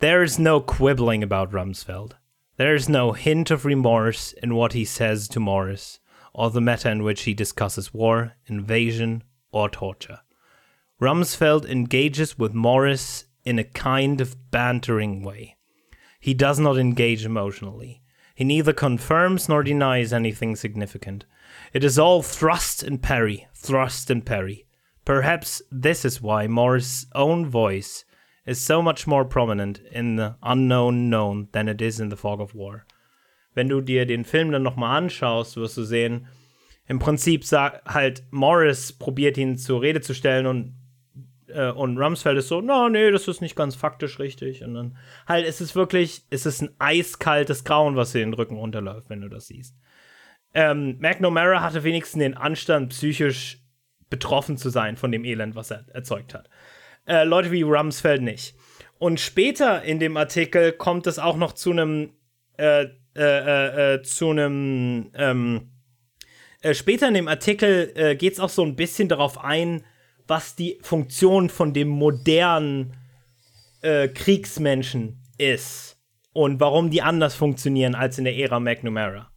[0.01, 2.11] There is no quibbling about Rumsfeld.
[2.57, 5.99] There is no hint of remorse in what he says to Morris
[6.33, 10.19] or the matter in which he discusses war, invasion, or torture.
[11.01, 15.57] Rumsfeld engages with Morris in a kind of bantering way.
[16.19, 18.01] He does not engage emotionally.
[18.35, 21.25] He neither confirms nor denies anything significant.
[21.73, 24.67] It is all thrust and parry, thrust and parry.
[25.03, 28.05] Perhaps this is why Morris's own voice
[28.45, 32.39] is so much more prominent in the unknown known than it is in the fog
[32.39, 32.85] of war.
[33.53, 36.27] Wenn du dir den Film dann nochmal anschaust, wirst du sehen,
[36.87, 40.75] im Prinzip sagt halt Morris probiert ihn zur Rede zu stellen und
[41.53, 44.63] äh, und Rumsfeld ist so, no, nee, das ist nicht ganz faktisch richtig.
[44.63, 48.57] Und dann halt ist es wirklich, ist es ein eiskaltes Grauen, was dir den Rücken
[48.57, 49.75] runterläuft, wenn du das siehst.
[50.53, 53.59] Ähm, McNamara hatte wenigstens den Anstand, psychisch
[54.09, 56.49] betroffen zu sein von dem Elend, was er erzeugt hat.
[57.05, 58.55] Äh, Leute wie Rumsfeld nicht.
[58.99, 62.13] Und später in dem Artikel kommt es auch noch zu einem,
[62.57, 65.71] äh, äh, äh, äh zu einem, ähm,
[66.61, 69.83] äh, später in dem Artikel äh, geht es auch so ein bisschen darauf ein,
[70.27, 72.95] was die Funktion von dem modernen
[73.81, 75.97] äh, Kriegsmenschen ist
[76.33, 79.31] und warum die anders funktionieren als in der Ära McNamara.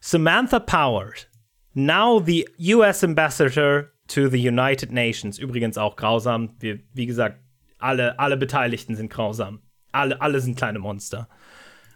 [0.00, 1.28] Samantha Powers,
[1.74, 6.56] now the US Ambassador to the United Nations, übrigens auch grausam.
[6.58, 7.38] Wir, wie gesagt,
[7.78, 9.62] alle, alle Beteiligten sind grausam.
[9.92, 11.28] Alle, alle sind kleine Monster.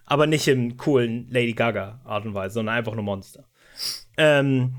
[0.06, 3.44] Aber nicht im coolen Lady Gaga Art und Weise, sondern einfach nur Monster.
[4.16, 4.74] Ähm,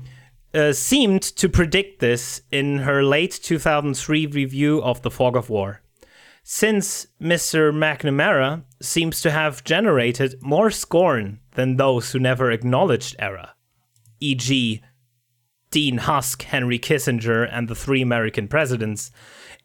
[0.54, 5.80] uh, seemed to predict this in her late 2003 review of The Fog of War.
[6.42, 7.72] Since Mr.
[7.72, 13.50] McNamara seems to have generated more scorn than those who never acknowledged error,
[14.20, 14.82] e.g.,
[15.70, 19.10] Dean Husk, Henry Kissinger, and the three American presidents,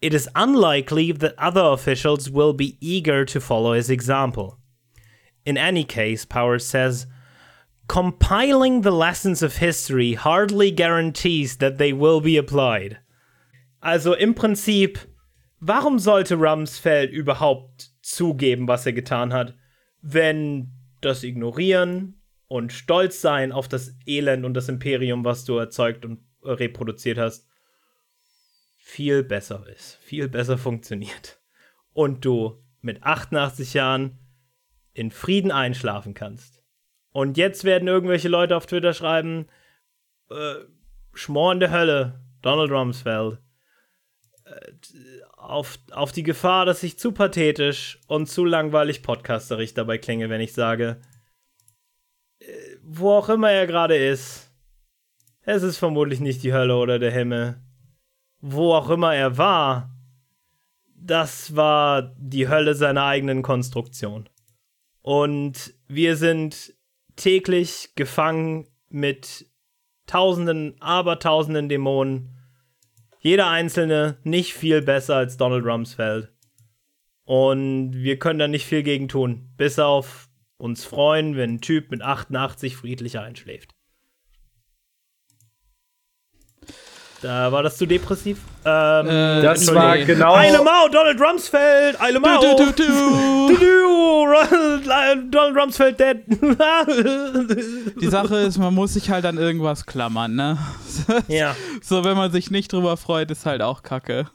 [0.02, 4.60] it is unlikely that other officials will be eager to follow his example.
[5.46, 7.08] In any case, Powers says,
[7.88, 13.00] compiling the lessons of history hardly guarantees that they will be applied.
[13.82, 15.00] Also im Prinzip,
[15.60, 19.56] warum sollte Rumsfeld überhaupt zugeben, was er getan hat,
[20.02, 26.06] wenn das Ignorieren und Stolz sein auf das Elend und das Imperium, was du erzeugt
[26.06, 27.48] und reproduziert hast,
[28.78, 31.40] viel besser ist, viel besser funktioniert.
[31.94, 34.20] Und du mit 88 Jahren
[34.94, 36.64] in Frieden einschlafen kannst.
[37.12, 39.48] Und jetzt werden irgendwelche Leute auf Twitter schreiben,
[40.30, 40.56] äh,
[41.14, 43.40] Schmor in der Hölle, Donald Rumsfeld.
[44.46, 44.72] Äh,
[45.38, 50.42] auf, auf die Gefahr, dass ich zu pathetisch und zu langweilig podcasterig dabei klinge, wenn
[50.42, 51.02] ich sage,
[52.40, 52.46] äh,
[52.82, 54.50] wo auch immer er gerade ist,
[55.46, 57.62] es ist vermutlich nicht die Hölle oder der Himmel.
[58.40, 59.90] Wo auch immer er war,
[60.96, 64.30] das war die Hölle seiner eigenen Konstruktion.
[65.04, 66.74] Und wir sind
[67.18, 69.46] täglich gefangen mit
[70.08, 72.40] tausenden, abertausenden Dämonen.
[73.20, 76.32] Jeder einzelne nicht viel besser als Donald Rumsfeld.
[77.26, 79.50] Und wir können da nicht viel gegen tun.
[79.58, 83.73] Bis auf uns freuen, wenn ein Typ mit 88 friedlich einschläft.
[87.24, 88.38] Da war das zu depressiv.
[88.66, 90.36] Ähm, äh, das war genau.
[90.36, 92.42] Eile Mau, Donald Rumsfeld, Eile Mau.
[92.42, 93.58] Du, du, du, du.
[93.60, 96.18] du, Donald Rumsfeld dead.
[98.02, 100.58] Die Sache ist, man muss sich halt an irgendwas klammern, ne?
[101.30, 101.56] Ja.
[101.82, 104.28] So, wenn man sich nicht drüber freut, ist halt auch kacke.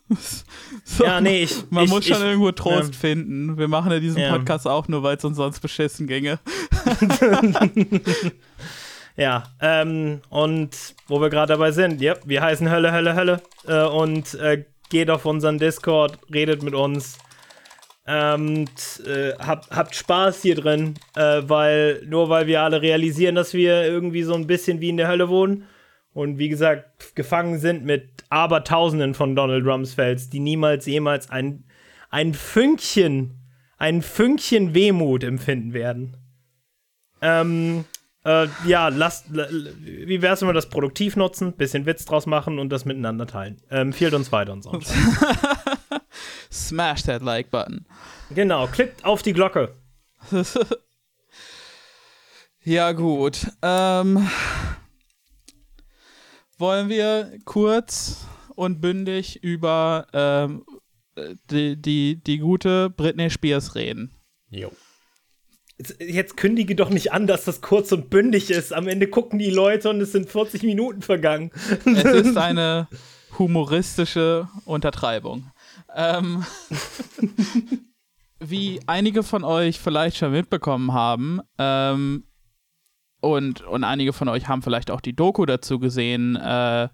[0.83, 1.71] So, ja, nee, ich.
[1.71, 2.99] Man ich, muss schon ich, irgendwo Trost ja.
[3.01, 3.59] finden.
[3.59, 4.33] Wir machen ja diesen ja.
[4.33, 6.39] Podcast auch nur, weil es uns sonst beschissen ginge.
[9.19, 13.43] Ja, ähm, und wo wir gerade dabei sind, ja, wir heißen Hölle, Hölle, Hölle.
[13.67, 17.19] Äh, und äh, geht auf unseren Discord, redet mit uns.
[18.07, 18.67] Ähm,
[19.05, 23.85] äh, habt, habt Spaß hier drin, äh, weil nur weil wir alle realisieren, dass wir
[23.85, 25.65] irgendwie so ein bisschen wie in der Hölle wohnen
[26.15, 31.65] und wie gesagt gefangen sind mit Abertausenden von Donald Rumsfelds, die niemals jemals ein,
[32.09, 33.35] ein Fünkchen,
[33.79, 36.17] ein Fünkchen Wehmut empfinden werden.
[37.21, 37.85] Ähm,
[38.29, 42.69] äh, ja, lasst, wie wär's, wenn wir das produktiv nutzen, bisschen Witz draus machen und
[42.69, 43.57] das miteinander teilen?
[43.71, 44.79] Ähm, empfiehlt uns weiter und so.
[46.53, 47.87] Smash that Like Button.
[48.31, 49.73] Genau, klickt auf die Glocke.
[52.65, 53.47] ja, gut.
[53.63, 54.29] Ähm,
[56.59, 60.67] wollen wir kurz und bündig über ähm,
[61.51, 64.13] die, die, die gute Britney Spears reden?
[64.51, 64.71] Jo
[66.01, 68.73] jetzt kündige doch nicht an, dass das kurz und bündig ist.
[68.73, 71.51] Am Ende gucken die Leute und es sind 40 Minuten vergangen.
[71.85, 72.89] Es ist eine
[73.39, 75.51] humoristische Untertreibung.
[75.95, 76.45] Ähm,
[78.41, 82.25] wie einige von euch vielleicht schon mitbekommen haben, ähm,
[83.21, 86.89] und, und einige von euch haben vielleicht auch die Doku dazu gesehen, äh,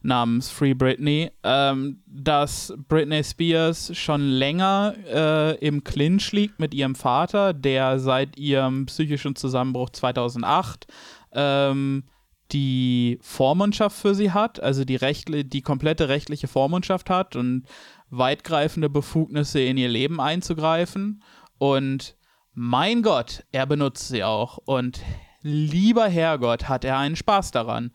[0.00, 6.94] namens Free Britney, ähm, dass Britney Spears schon länger äh, im Clinch liegt mit ihrem
[6.94, 10.86] Vater, der seit ihrem psychischen Zusammenbruch 2008
[11.32, 12.04] ähm,
[12.52, 17.64] die Vormundschaft für sie hat, also die, rechtli die komplette rechtliche Vormundschaft hat und
[18.10, 21.22] weitgreifende Befugnisse in ihr Leben einzugreifen.
[21.58, 22.16] Und
[22.54, 24.58] mein Gott, er benutzt sie auch.
[24.64, 25.00] Und
[25.42, 27.92] lieber Herrgott, hat er einen Spaß daran.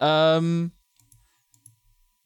[0.00, 0.72] Ähm,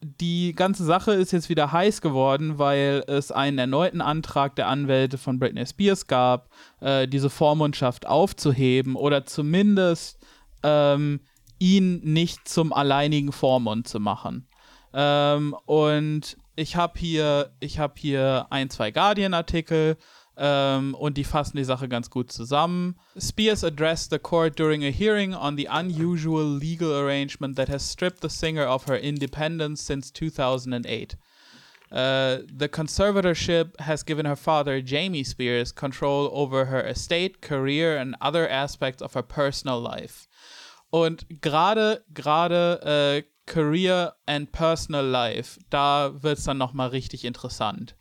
[0.00, 5.18] die ganze Sache ist jetzt wieder heiß geworden, weil es einen erneuten Antrag der Anwälte
[5.18, 10.18] von Britney Spears gab, äh, diese Vormundschaft aufzuheben oder zumindest
[10.62, 11.20] ähm,
[11.58, 14.46] ihn nicht zum alleinigen Vormund zu machen.
[14.94, 19.96] Ähm, und ich habe hier, ich habe hier ein, zwei Guardian-Artikel
[20.38, 22.96] ähm, und die fassen die Sache ganz gut zusammen.
[23.18, 28.22] Spears addressed the court during a hearing on the unusual legal arrangement that has stripped
[28.22, 31.16] the singer of her independence since 2008.
[31.90, 38.14] Uh, the conservatorship has given her father, Jamie Spears, control over her estate, career, and
[38.20, 40.28] other aspects of her personal life.
[40.90, 47.96] Und gerade, gerade äh, Career and Personal Life, da wird es dann nochmal richtig interessant.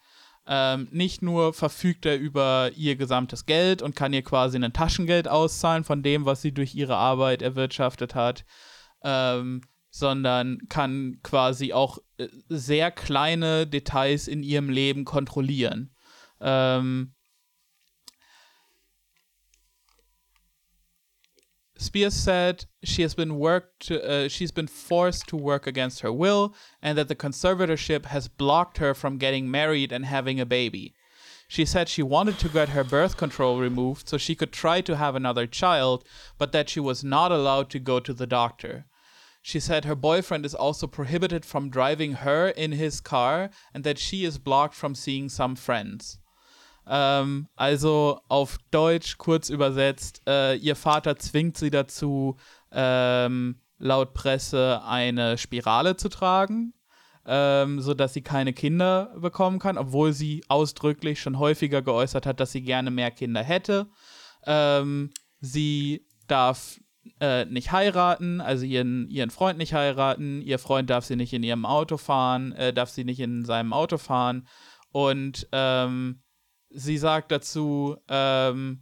[0.49, 5.27] Ähm, nicht nur verfügt er über ihr gesamtes Geld und kann ihr quasi ein Taschengeld
[5.27, 8.45] auszahlen von dem, was sie durch ihre Arbeit erwirtschaftet hat,
[9.03, 15.93] ähm, sondern kann quasi auch äh, sehr kleine Details in ihrem Leben kontrollieren.
[16.39, 17.13] Ähm,
[21.80, 26.56] Spears said she has been worked uh, she's been forced to work against her will
[26.82, 30.94] and that the conservatorship has blocked her from getting married and having a baby.
[31.48, 34.98] She said she wanted to get her birth control removed so she could try to
[34.98, 36.04] have another child,
[36.38, 38.86] but that she was not allowed to go to the doctor.
[39.42, 43.98] She said her boyfriend is also prohibited from driving her in his car and that
[43.98, 46.20] she is blocked from seeing some friends.
[46.89, 52.38] Ähm, also auf Deutsch kurz übersetzt, äh, ihr Vater zwingt sie dazu,
[52.71, 56.73] ähm, laut Presse eine Spirale zu tragen,
[57.26, 62.52] ähm, sodass sie keine Kinder bekommen kann, obwohl sie ausdrücklich schon häufiger geäußert hat, dass
[62.52, 63.88] sie gerne mehr Kinder hätte.
[64.45, 66.80] Ähm, sie darf
[67.19, 71.43] äh, nicht heiraten, also ihren, ihren Freund nicht heiraten, ihr Freund darf sie nicht in
[71.43, 74.47] ihrem Auto fahren, äh, darf sie nicht in seinem Auto fahren
[74.91, 76.21] und ähm,
[76.71, 78.80] sie sagt dazu, um,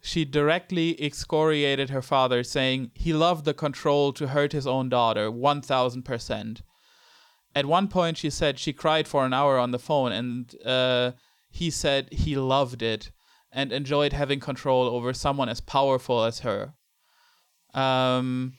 [0.00, 5.30] she directly excoriated her father, saying he loved the control to hurt his own daughter,
[5.30, 6.62] 1000%.
[7.54, 11.12] At one point, she said she cried for an hour on the phone, and uh,
[11.50, 13.10] he said he loved it
[13.50, 16.74] and enjoyed having control over someone as powerful as her.
[17.74, 18.54] Um,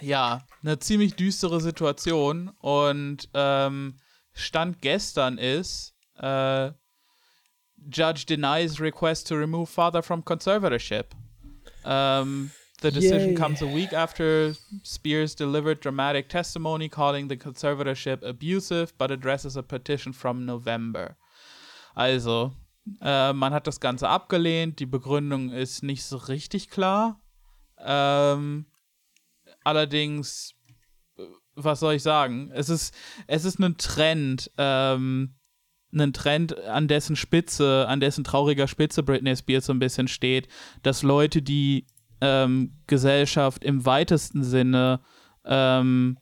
[0.00, 3.96] ja, eine ziemlich düstere Situation und ähm,
[4.32, 6.70] Stand gestern ist, äh,
[7.88, 11.12] judge denies request to remove father from conservatorship.
[11.84, 13.34] Um, the decision Yay.
[13.34, 19.62] comes a week after Spears delivered dramatic testimony calling the conservatorship abusive, but addresses a
[19.62, 21.16] petition from November.
[21.96, 22.52] Also,
[23.00, 24.78] äh, man hat das Ganze abgelehnt.
[24.78, 27.20] Die Begründung ist nicht so richtig klar.
[27.78, 28.66] Ähm,
[29.64, 30.54] allerdings,
[31.56, 32.50] was soll ich sagen?
[32.52, 32.94] Es ist,
[33.26, 34.50] es ist ein Trend.
[34.56, 35.34] Ähm,
[35.92, 40.48] einen Trend, an dessen Spitze, an dessen trauriger Spitze Britney Spears so ein bisschen steht,
[40.82, 41.86] dass Leute, die
[42.20, 45.00] ähm, Gesellschaft im weitesten Sinne
[45.44, 46.18] ähm,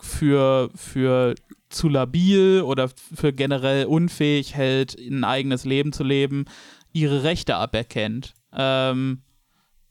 [0.00, 1.34] für, für
[1.68, 6.44] zu labil oder für generell unfähig hält, ein eigenes Leben zu leben,
[6.92, 8.34] ihre Rechte aberkennt.
[8.52, 9.22] Ähm,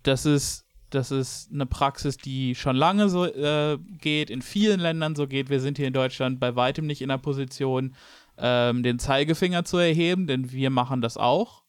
[0.04, 5.15] das ist das ist eine Praxis, die schon lange so äh, geht, in vielen Ländern
[5.15, 5.50] so geht.
[5.50, 7.95] Wir sind hier in Deutschland bei weitem nicht in der Position,
[8.38, 11.63] ähm, den Zeigefinger zu erheben, denn wir machen das auch.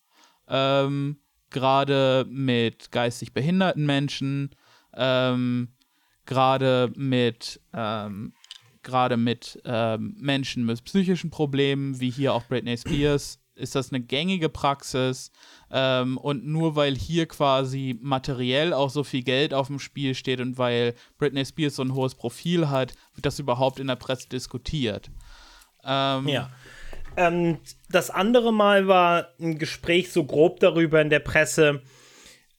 [0.48, 1.18] Ähm,
[1.50, 4.50] Gerade mit geistig behinderten Menschen,
[4.94, 5.68] ähm,
[6.26, 8.32] gerade mit, ähm,
[8.82, 14.02] gerade mit ähm, Menschen mit psychischen Problemen, wie hier auch Britney Spears, ist das eine
[14.02, 15.32] gängige Praxis.
[15.70, 20.40] Ähm, und nur weil hier quasi materiell auch so viel Geld auf dem Spiel steht
[20.40, 24.28] und weil Britney Spears so ein hohes Profil hat, wird das überhaupt in der Presse
[24.28, 25.10] diskutiert.
[25.86, 26.50] Ähm, ja.
[27.16, 31.80] Ähm, das andere Mal war ein Gespräch so grob darüber in der Presse,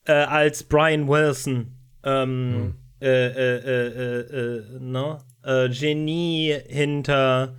[0.05, 2.75] äh, als Brian Wilson, ähm, mhm.
[3.01, 5.19] äh, äh, ne?
[5.69, 7.55] Genie hinter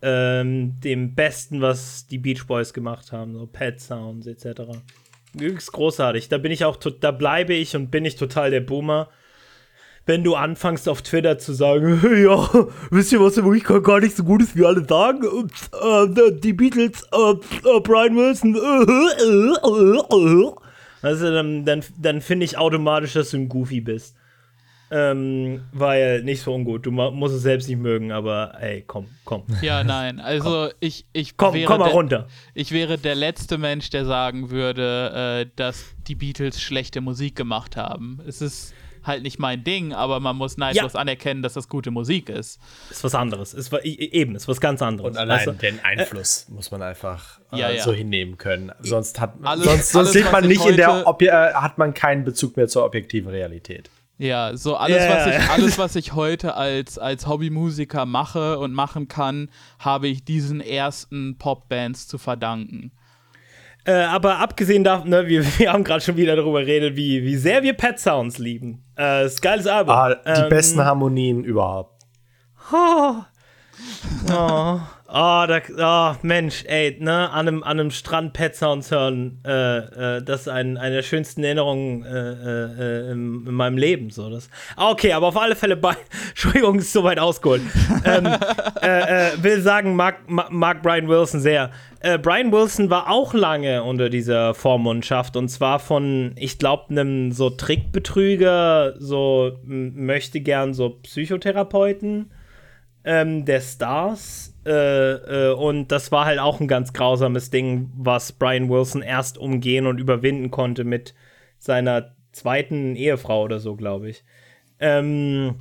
[0.00, 4.62] ähm, dem Besten, was die Beach Boys gemacht haben, so Pet Sounds etc.
[5.38, 6.28] Höchst großartig.
[6.28, 9.08] Da bin ich auch, da bleibe ich und bin ich total der Boomer
[10.06, 12.48] wenn du anfängst auf Twitter zu sagen, ja,
[12.90, 16.52] wisst ihr was, ich kann gar nicht so gut ist, wie alle sagen, äh, die
[16.52, 18.56] Beatles, äh, äh, Brian Wilson,
[21.02, 24.16] also dann, dann, dann finde ich automatisch, dass du ein Goofy bist.
[24.94, 26.84] Ähm, weil nicht so ungut.
[26.84, 29.44] Du musst es selbst nicht mögen, aber ey, komm, komm.
[29.62, 30.20] Ja, nein.
[30.20, 30.70] Also komm.
[30.80, 32.28] ich, ich komm, komm mal der, runter.
[32.52, 37.74] Ich wäre der letzte Mensch, der sagen würde, äh, dass die Beatles schlechte Musik gemacht
[37.78, 38.20] haben.
[38.26, 38.74] Es ist
[39.04, 41.00] halt nicht mein Ding, aber man muss neidlos ja.
[41.00, 42.60] anerkennen, dass das gute Musik ist.
[42.90, 43.54] Ist was anderes.
[43.54, 45.10] Ist eben, ist was ganz anderes.
[45.10, 45.52] Und allein weißt du?
[45.52, 47.82] den Einfluss äh, muss man einfach äh, ja, ja.
[47.82, 48.72] so hinnehmen können.
[48.80, 51.94] Sonst hat alles, sonst, sonst alles, sieht man nicht in der Ob äh, hat man
[51.94, 53.90] keinen Bezug mehr zur objektiven Realität.
[54.18, 55.16] Ja, so alles, yeah.
[55.16, 60.24] was ich, alles, was ich heute als, als Hobbymusiker mache und machen kann, habe ich
[60.24, 62.92] diesen ersten Popbands zu verdanken.
[63.84, 67.36] Äh, aber abgesehen davon, ne, wir, wir haben gerade schon wieder darüber geredet, wie, wie
[67.36, 68.84] sehr wir Pet Sounds lieben.
[69.02, 69.94] Äh, ist geiles Album.
[69.94, 72.04] Ah, die ähm, besten Harmonien überhaupt.
[72.72, 73.14] Oh.
[74.30, 74.80] Oh.
[75.14, 80.16] Oh, da, oh, Mensch, ey, ne, an einem, an einem Strand Pet Sounds hören, äh,
[80.16, 84.08] äh, das ist ein, eine der schönsten Erinnerungen äh, äh, in, in, meinem Leben.
[84.08, 84.48] So, das.
[84.74, 85.94] Ah, okay, aber auf alle Fälle, bei,
[86.30, 87.60] Entschuldigung, ist so weit ausgeholt.
[88.06, 88.26] ähm,
[88.80, 91.70] äh, äh, will sagen, mag, mag Brian Wilson sehr.
[92.22, 97.48] Brian Wilson war auch lange unter dieser Vormundschaft und zwar von, ich glaube, einem so
[97.48, 102.32] Trickbetrüger, so möchte gern so Psychotherapeuten
[103.04, 108.32] ähm, der Stars äh, äh, und das war halt auch ein ganz grausames Ding, was
[108.32, 111.14] Brian Wilson erst umgehen und überwinden konnte mit
[111.58, 114.24] seiner zweiten Ehefrau oder so, glaube ich.
[114.78, 115.56] Ähm,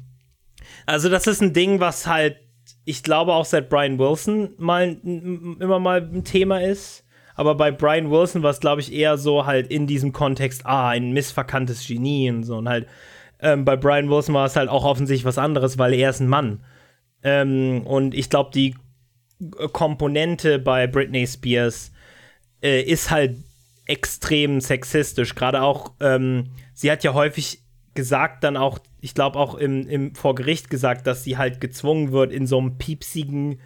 [0.85, 2.37] also, das ist ein Ding, was halt,
[2.85, 7.05] ich glaube, auch seit Brian Wilson mal immer mal ein Thema ist.
[7.33, 10.89] Aber bei Brian Wilson war es, glaube ich, eher so halt in diesem Kontext, ah,
[10.89, 12.57] ein missverkanntes Genie und so.
[12.57, 12.87] Und halt,
[13.39, 16.27] ähm, bei Brian Wilson war es halt auch offensichtlich was anderes, weil er ist ein
[16.27, 16.63] Mann.
[17.23, 18.75] Ähm, und ich glaube, die
[19.73, 21.91] Komponente bei Britney Spears
[22.61, 23.37] äh, ist halt
[23.85, 25.35] extrem sexistisch.
[25.35, 27.59] Gerade auch, ähm, sie hat ja häufig
[27.93, 32.11] gesagt, dann auch, ich glaube auch im, im vor Gericht gesagt, dass sie halt gezwungen
[32.11, 33.59] wird, in so einem piepsigen,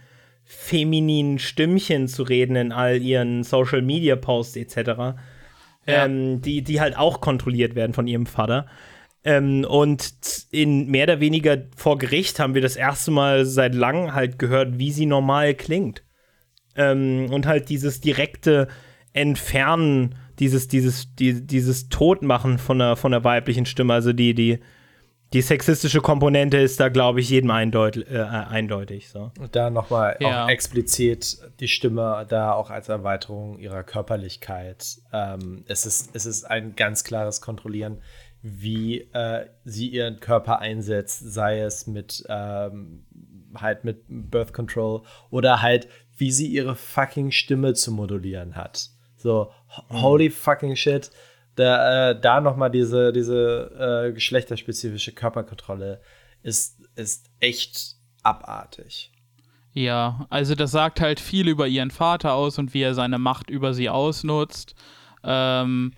[0.46, 4.78] femininen Stimmchen zu reden in all ihren Social Media Posts etc.
[4.78, 5.16] Ja.
[5.88, 8.68] Ähm, die, die halt auch kontrolliert werden von ihrem Vater.
[9.26, 10.14] Ähm, und
[10.52, 14.78] in mehr oder weniger vor Gericht haben wir das erste Mal seit langem halt gehört,
[14.78, 16.04] wie sie normal klingt.
[16.76, 18.68] Ähm, und halt dieses direkte
[19.14, 24.60] Entfernen, dieses, dieses, die, dieses Totmachen von der, von der weiblichen Stimme, also die, die,
[25.34, 29.10] die sexistische Komponente ist da, glaube ich, jedem eindeut äh, eindeutig.
[29.10, 29.32] So.
[29.40, 30.48] Und da nochmal ja.
[30.48, 34.98] explizit die Stimme da auch als Erweiterung ihrer Körperlichkeit.
[35.12, 38.02] Ähm, es, ist, es ist ein ganz klares Kontrollieren
[38.48, 43.04] wie äh, sie ihren Körper einsetzt, sei es mit ähm,
[43.56, 48.92] halt mit Birth Control oder halt wie sie ihre fucking Stimme zu modulieren hat.
[49.18, 49.52] So
[49.90, 50.02] mhm.
[50.02, 51.10] holy fucking shit.
[51.56, 56.02] Da, äh, da noch mal diese diese äh, geschlechterspezifische Körperkontrolle
[56.44, 59.12] ist ist echt abartig.
[59.74, 63.50] Ja, also das sagt halt viel über ihren Vater aus und wie er seine Macht
[63.50, 64.76] über sie ausnutzt.
[65.24, 65.94] Ähm,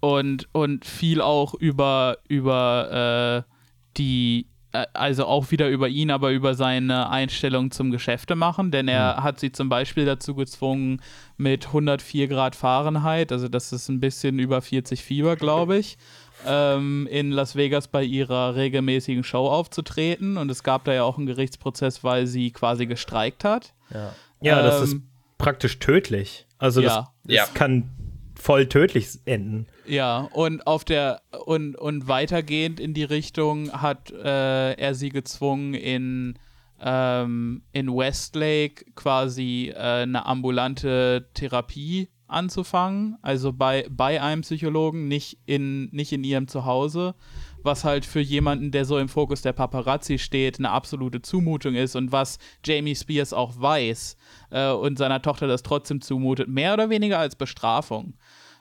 [0.00, 3.52] und, und viel auch über, über äh,
[3.96, 8.88] die, äh, also auch wieder über ihn, aber über seine Einstellung zum Geschäfte machen, denn
[8.88, 9.22] er mhm.
[9.22, 11.02] hat sie zum Beispiel dazu gezwungen,
[11.36, 15.98] mit 104 Grad Fahrenheit, also das ist ein bisschen über 40 Fieber, glaube ich,
[16.46, 20.36] ähm, in Las Vegas bei ihrer regelmäßigen Show aufzutreten.
[20.36, 23.74] Und es gab da ja auch einen Gerichtsprozess, weil sie quasi gestreikt hat.
[23.92, 25.02] Ja, ja ähm, das ist ähm,
[25.38, 26.46] praktisch tödlich.
[26.58, 27.12] Also das, ja.
[27.24, 27.46] das ja.
[27.52, 27.90] kann
[28.34, 29.66] voll tödlich enden.
[29.90, 35.74] Ja, und auf der und, und weitergehend in die Richtung hat äh, er sie gezwungen,
[35.74, 36.38] in,
[36.80, 45.38] ähm, in Westlake quasi äh, eine ambulante Therapie anzufangen, also bei, bei einem Psychologen, nicht
[45.46, 47.16] in, nicht in ihrem Zuhause,
[47.64, 51.96] was halt für jemanden, der so im Fokus der Paparazzi steht, eine absolute Zumutung ist
[51.96, 54.16] und was Jamie Spears auch weiß
[54.50, 58.14] äh, und seiner Tochter das trotzdem zumutet, mehr oder weniger als Bestrafung.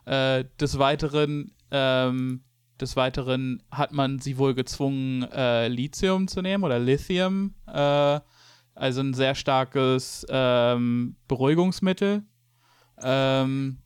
[0.10, 2.42] Äh, des Weiteren, ähm,
[2.82, 8.20] des Weiteren hat man sie wohl gezwungen, äh, Lithium zu nehmen oder Lithium, äh,
[8.74, 12.24] also ein sehr starkes ähm, Beruhigungsmittel.
[13.04, 13.78] Ähm,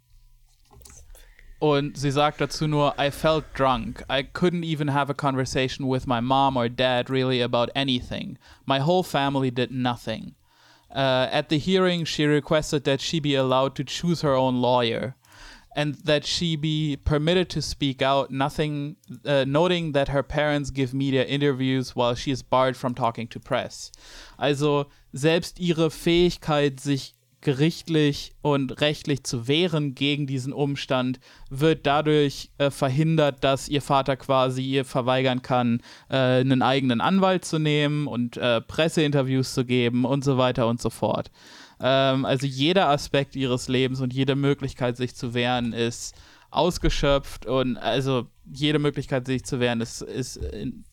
[1.60, 4.06] und sie sagt dazu nur, I felt drunk.
[4.10, 8.38] I couldn't even have a conversation with my mom or dad really about anything.
[8.66, 10.36] My whole family did nothing.
[10.90, 15.18] Uh, at the hearing, she requested that she be allowed to choose her own lawyer.
[15.76, 18.96] And that she be permitted to speak out, nothing,
[19.26, 23.40] uh, noting that her parents give media interviews while she is barred from talking to
[23.40, 23.92] press.
[24.38, 31.20] Also selbst ihre Fähigkeit, sich gerichtlich und rechtlich zu wehren gegen diesen Umstand,
[31.50, 37.46] wird dadurch äh, verhindert, dass ihr Vater quasi ihr verweigern kann, äh, einen eigenen Anwalt
[37.46, 41.30] zu nehmen und äh, Presseinterviews zu geben und so weiter und so fort.
[41.86, 46.16] Ähm, also jeder Aspekt ihres Lebens und jede Möglichkeit, sich zu wehren, ist
[46.50, 50.86] ausgeschöpft und also jede Möglichkeit, sich zu wehren, ist, ist in,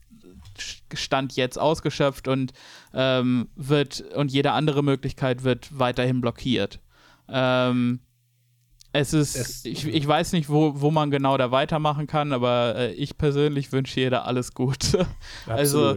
[0.92, 2.52] Stand jetzt ausgeschöpft und
[2.92, 6.80] ähm, wird und jede andere Möglichkeit wird weiterhin blockiert.
[7.28, 8.00] Ähm,
[8.92, 12.74] es ist, es, ich, ich weiß nicht, wo, wo man genau da weitermachen kann, aber
[12.76, 15.06] äh, ich persönlich wünsche jeder alles Gute.
[15.46, 15.96] also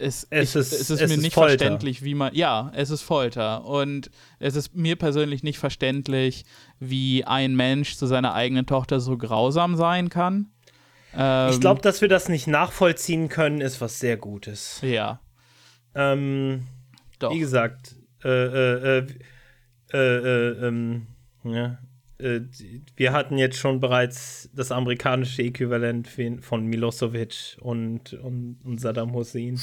[0.00, 1.58] es, es, ich, ist, es ist es mir ist nicht Folter.
[1.58, 2.34] verständlich, wie man.
[2.34, 3.64] Ja, es ist Folter.
[3.64, 6.44] Und es ist mir persönlich nicht verständlich,
[6.78, 10.50] wie ein Mensch zu seiner eigenen Tochter so grausam sein kann.
[11.14, 14.80] Ähm, ich glaube, dass wir das nicht nachvollziehen können, ist was sehr Gutes.
[14.82, 15.20] Ja.
[15.94, 16.66] Ähm,
[17.18, 17.32] Doch.
[17.32, 19.06] Wie gesagt, äh, äh, äh,
[19.92, 21.06] äh, äh ähm,
[21.44, 21.78] ja,
[22.22, 22.42] äh,
[22.96, 26.08] wir hatten jetzt schon bereits das amerikanische Äquivalent
[26.40, 29.58] von Milosevic und, und, und Saddam Hussein.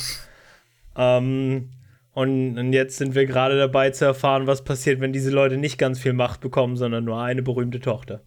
[0.95, 1.69] ähm,
[2.13, 5.77] und, und, jetzt sind wir gerade dabei zu erfahren, was passiert, wenn diese Leute nicht
[5.77, 8.23] ganz viel Macht bekommen, sondern nur eine berühmte Tochter.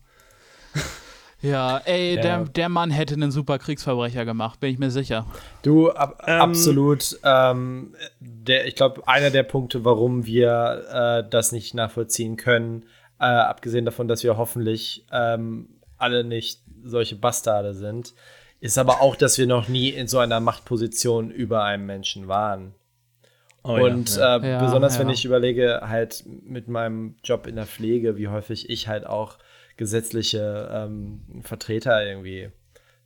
[1.42, 2.22] Ja, ey, ja.
[2.22, 5.26] Der, der Mann hätte einen super Kriegsverbrecher gemacht, bin ich mir sicher.
[5.62, 7.18] Du, ab, ähm, absolut.
[7.24, 12.84] Ähm, der, ich glaube, einer der Punkte, warum wir äh, das nicht nachvollziehen können,
[13.20, 15.68] äh, abgesehen davon, dass wir hoffentlich ähm,
[15.98, 18.14] alle nicht solche Bastarde sind,
[18.60, 22.74] ist aber auch, dass wir noch nie in so einer Machtposition über einem Menschen waren.
[23.62, 24.42] Oh, und ja, ja.
[24.42, 28.70] Äh, ja, besonders wenn ich überlege, halt mit meinem Job in der Pflege, wie häufig
[28.70, 29.36] ich halt auch
[29.76, 32.50] gesetzliche ähm, Vertreter irgendwie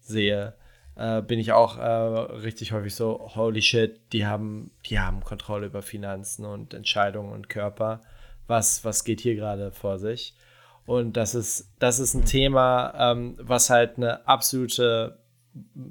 [0.00, 0.54] sehe,
[0.96, 5.66] äh, bin ich auch äh, richtig häufig so, holy shit, die haben, die haben Kontrolle
[5.66, 8.02] über Finanzen und Entscheidungen und Körper.
[8.46, 10.34] Was, was geht hier gerade vor sich?
[10.86, 15.18] Und das ist, das ist ein Thema, ähm, was halt eine absolute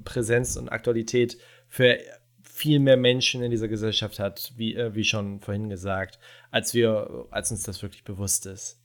[0.03, 1.37] Präsenz und Aktualität
[1.67, 1.97] für
[2.43, 6.19] viel mehr Menschen in dieser Gesellschaft hat, wie, äh, wie schon vorhin gesagt,
[6.51, 8.79] als wir, als uns das wirklich bewusst ist.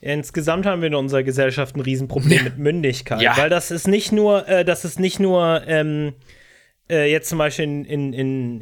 [0.00, 3.36] Insgesamt haben wir in unserer Gesellschaft ein Riesenproblem mit Mündigkeit, ja.
[3.36, 6.14] weil das ist nicht nur, äh, das ist nicht nur ähm,
[6.88, 8.12] äh, jetzt zum Beispiel in, in,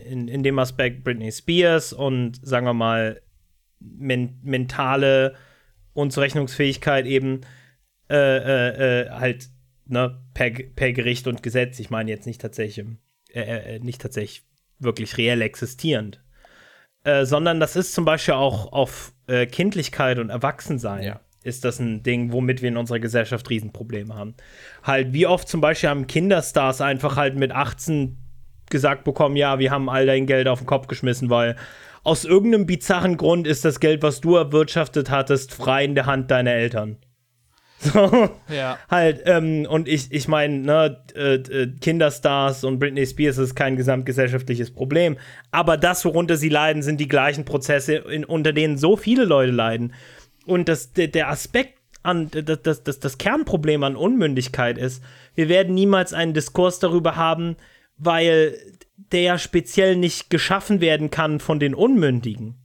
[0.00, 3.20] in, in, dem Aspekt Britney Spears und sagen wir mal
[3.80, 5.34] men mentale
[5.92, 7.40] Unzurechnungsfähigkeit eben
[8.10, 9.48] äh, äh, äh halt
[9.86, 11.78] ne, per, per Gericht und Gesetz.
[11.78, 12.86] Ich meine jetzt nicht tatsächlich,
[13.32, 14.44] äh, nicht tatsächlich
[14.78, 16.22] wirklich reell existierend,
[17.22, 19.14] sondern das ist zum Beispiel auch auf
[19.52, 21.02] Kindlichkeit und Erwachsensein.
[21.04, 24.34] Ja ist das ein Ding, womit wir in unserer Gesellschaft Riesenprobleme haben.
[24.82, 28.18] Halt, wie oft zum Beispiel haben Kinderstars einfach halt mit 18
[28.68, 31.54] gesagt bekommen, ja, wir haben all dein Geld auf den Kopf geschmissen, weil
[32.06, 36.30] aus irgendeinem bizarren Grund ist das Geld, was du erwirtschaftet hattest, frei in der Hand
[36.30, 36.98] deiner Eltern.
[37.78, 38.78] So, ja.
[38.90, 43.76] halt, ähm, und ich, ich meine, ne, äh, äh, Kinderstars und Britney Spears ist kein
[43.76, 45.18] gesamtgesellschaftliches Problem,
[45.50, 49.52] aber das, worunter sie leiden, sind die gleichen Prozesse, in, unter denen so viele Leute
[49.52, 49.92] leiden.
[50.46, 55.02] Und das, der, der Aspekt an, das, das, das, das Kernproblem an Unmündigkeit ist,
[55.34, 57.56] wir werden niemals einen Diskurs darüber haben,
[57.98, 58.56] weil
[58.96, 62.56] der ja speziell nicht geschaffen werden kann von den Unmündigen.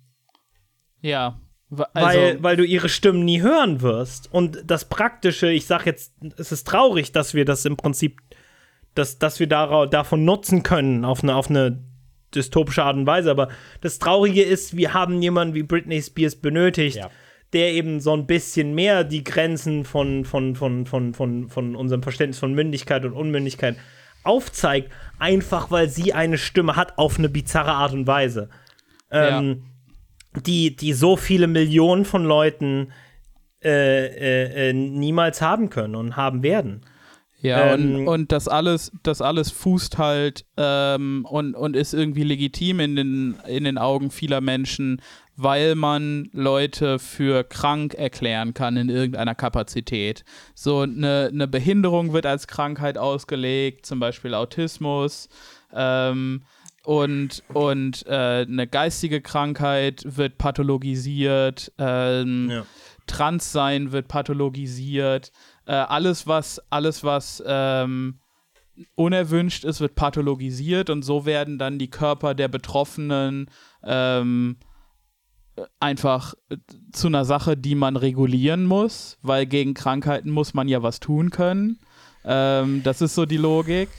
[1.02, 1.40] Ja.
[1.70, 4.32] Also weil, weil du ihre Stimmen nie hören wirst.
[4.34, 8.20] Und das Praktische, ich sag jetzt, es ist traurig, dass wir das im Prinzip,
[8.94, 11.82] dass, dass wir darauf, davon nutzen können, auf eine, auf eine
[12.36, 13.32] dystopische Art und Weise.
[13.32, 17.10] Aber das Traurige ist, wir haben jemanden wie Britney Spears benötigt, ja
[17.54, 22.02] der eben so ein bisschen mehr die Grenzen von, von, von, von, von, von unserem
[22.02, 23.76] Verständnis von Mündigkeit und Unmündigkeit
[24.24, 28.50] aufzeigt, einfach weil sie eine Stimme hat auf eine bizarre Art und Weise.
[29.12, 29.64] Ähm,
[30.34, 30.42] ja.
[30.42, 32.94] die, die so viele Millionen von Leuten
[33.64, 36.86] äh, äh, äh niemals haben können und haben werden.
[37.42, 42.24] Ja, ähm, und, und das alles, das alles fußt halt ähm, und, und ist irgendwie
[42.24, 45.02] legitim in den, in den Augen vieler Menschen,
[45.42, 50.24] weil man Leute für krank erklären kann in irgendeiner Kapazität.
[50.54, 55.30] So eine, eine Behinderung wird als Krankheit ausgelegt, zum Beispiel Autismus.
[55.74, 56.44] Ähm,
[56.84, 62.66] und, und äh, eine geistige Krankheit wird pathologisiert, ähm, ja.
[63.06, 65.32] Transsein wird pathologisiert,
[65.66, 68.20] äh, alles was, alles was ähm,
[68.96, 73.50] unerwünscht ist, wird pathologisiert und so werden dann die Körper der Betroffenen
[73.84, 74.58] ähm,
[75.80, 76.34] einfach
[76.92, 81.30] zu einer Sache, die man regulieren muss, weil gegen Krankheiten muss man ja was tun
[81.30, 81.80] können.
[82.24, 83.90] Ähm, das ist so die Logik.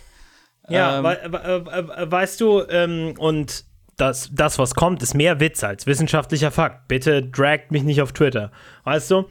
[0.69, 3.65] Ja, ähm, we we weißt du, ähm, und
[3.97, 6.89] das, das, was kommt, ist mehr Witz als wissenschaftlicher Fakt.
[6.89, 8.51] Bitte dragt mich nicht auf Twitter.
[8.85, 9.27] Weißt du,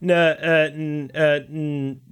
[0.00, 1.46] eine, äh, äh,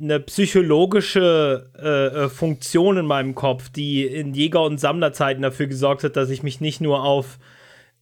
[0.00, 6.02] eine psychologische äh, äh, Funktion in meinem Kopf, die in Jäger- und Sammlerzeiten dafür gesorgt
[6.04, 7.38] hat, dass ich mich nicht nur auf,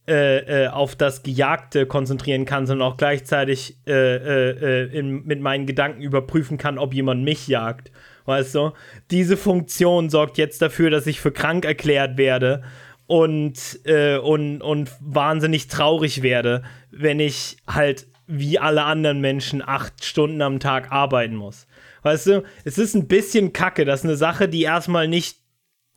[0.07, 6.57] äh, äh, auf das Gejagte konzentrieren kann, sondern auch gleichzeitig in, mit meinen Gedanken überprüfen
[6.57, 7.91] kann, ob jemand mich jagt.
[8.25, 8.71] Weißt du?
[9.09, 12.63] Diese Funktion sorgt jetzt dafür, dass ich für krank erklärt werde
[13.07, 13.79] und,
[14.23, 20.59] und, und wahnsinnig traurig werde, wenn ich halt wie alle anderen Menschen acht Stunden am
[20.59, 21.67] Tag arbeiten muss.
[22.03, 25.40] Weißt du, es ist ein bisschen kacke, dass eine Sache, die erstmal nicht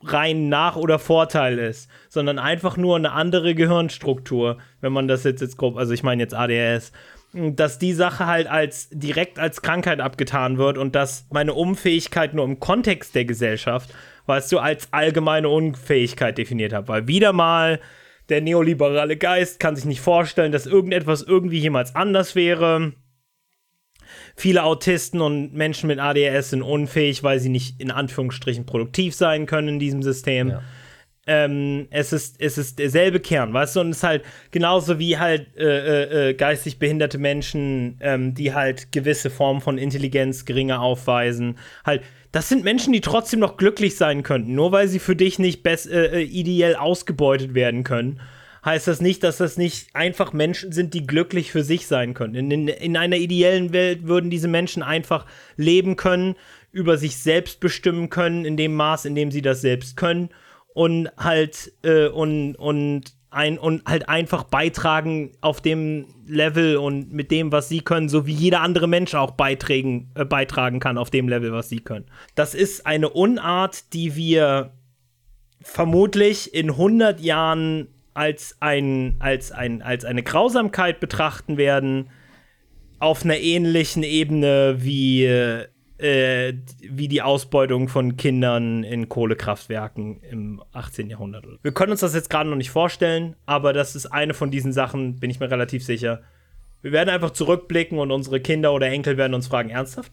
[0.03, 5.41] rein Nach- oder Vorteil ist, sondern einfach nur eine andere Gehirnstruktur, wenn man das jetzt
[5.41, 6.91] jetzt grob, also ich meine jetzt ADHS,
[7.33, 12.45] dass die Sache halt als direkt als Krankheit abgetan wird und dass meine Unfähigkeit nur
[12.45, 13.93] im Kontext der Gesellschaft,
[14.25, 16.87] weißt du, als allgemeine Unfähigkeit definiert habe.
[16.87, 17.79] Weil wieder mal
[18.29, 22.93] der neoliberale Geist kann sich nicht vorstellen, dass irgendetwas irgendwie jemals anders wäre.
[24.35, 29.45] Viele Autisten und Menschen mit ADHS sind unfähig, weil sie nicht in Anführungsstrichen produktiv sein
[29.45, 30.49] können in diesem System.
[30.49, 30.61] Ja.
[31.27, 33.79] Ähm, es, ist, es ist derselbe Kern, weißt du?
[33.79, 38.53] Und es ist halt genauso wie halt äh, äh, äh geistig behinderte Menschen, ähm, die
[38.53, 42.03] halt gewisse Formen von Intelligenz geringer aufweisen, halt
[42.35, 44.55] das sind Menschen, die trotzdem noch glücklich sein könnten.
[44.55, 48.19] Nur weil sie für dich nicht äh, äh, ideell ausgebeutet werden können,
[48.65, 52.35] heißt das nicht, dass das nicht einfach Menschen sind, die glücklich für sich sein können.
[52.35, 56.35] In, in, in einer ideellen Welt würden diese Menschen einfach leben können,
[56.71, 60.29] über sich selbst bestimmen können, in dem Maß, in dem sie das selbst können
[60.73, 67.31] und halt äh, und, und ein und halt einfach beitragen auf dem Level und mit
[67.31, 71.09] dem, was sie können, so wie jeder andere Mensch auch beitragen, äh, beitragen kann auf
[71.09, 72.05] dem Level, was sie können.
[72.33, 74.73] Das ist eine Unart, die wir
[75.61, 82.09] vermutlich in 100 Jahren als, ein, als, ein, als eine Grausamkeit betrachten werden,
[82.97, 85.25] auf einer ähnlichen Ebene wie
[85.97, 91.09] äh, wie die Ausbeutung von Kindern in Kohlekraftwerken im 18.
[91.09, 91.45] Jahrhundert.
[91.61, 94.73] Wir können uns das jetzt gerade noch nicht vorstellen, aber das ist eine von diesen
[94.73, 96.21] Sachen, bin ich mir relativ sicher.
[96.81, 100.11] Wir werden einfach zurückblicken und unsere Kinder oder Enkel werden uns fragen, ernsthaft?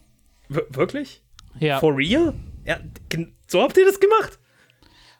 [0.48, 1.22] W wirklich?
[1.58, 1.80] Ja.
[1.80, 2.34] For real?
[2.64, 2.78] Ja,
[3.48, 4.38] so habt ihr das gemacht?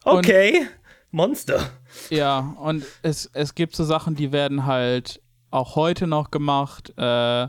[0.04, 0.60] Okay.
[0.60, 0.68] Und,
[1.10, 1.70] Monster.
[2.11, 5.20] Ja, und es, es gibt so Sachen, die werden halt
[5.51, 6.93] auch heute noch gemacht.
[6.97, 7.49] Äh,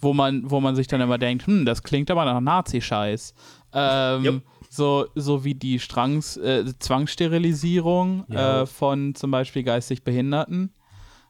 [0.00, 3.34] wo man, wo man sich dann immer denkt, hm, das klingt aber nach Nazi-Scheiß.
[3.72, 4.42] Ähm, yep.
[4.70, 8.62] so, so wie die Strangs, äh, Zwangssterilisierung ja.
[8.62, 10.74] äh, von zum Beispiel geistig Behinderten.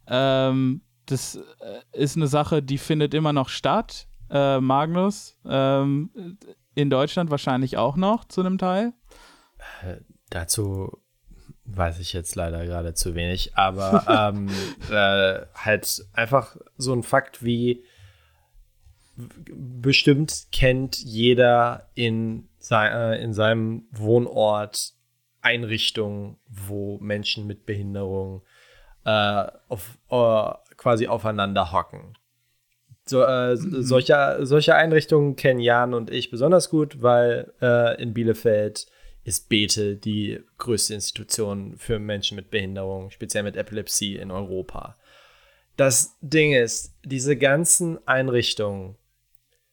[0.06, 1.42] Ähm, das äh,
[1.92, 4.08] ist eine Sache, die findet immer noch statt.
[4.28, 6.10] Äh, Magnus, ähm,
[6.74, 8.92] in Deutschland wahrscheinlich auch noch zu einem Teil.
[9.82, 9.98] Äh,
[10.30, 10.98] dazu
[11.66, 14.48] weiß ich jetzt leider gerade zu wenig, aber ähm,
[14.90, 17.84] äh, halt einfach so ein Fakt wie
[19.16, 24.92] bestimmt kennt jeder in, sein, äh, in seinem Wohnort
[25.40, 28.42] Einrichtungen, wo Menschen mit Behinderung
[29.04, 32.18] äh, auf, äh, quasi aufeinander hocken.
[33.06, 33.82] So, äh, mhm.
[33.82, 38.88] solche, solche Einrichtungen kennen Jan und ich besonders gut, weil äh, in Bielefeld
[39.26, 44.96] ist Bete die größte Institution für Menschen mit Behinderung, speziell mit Epilepsie in Europa.
[45.76, 48.94] Das Ding ist, diese ganzen Einrichtungen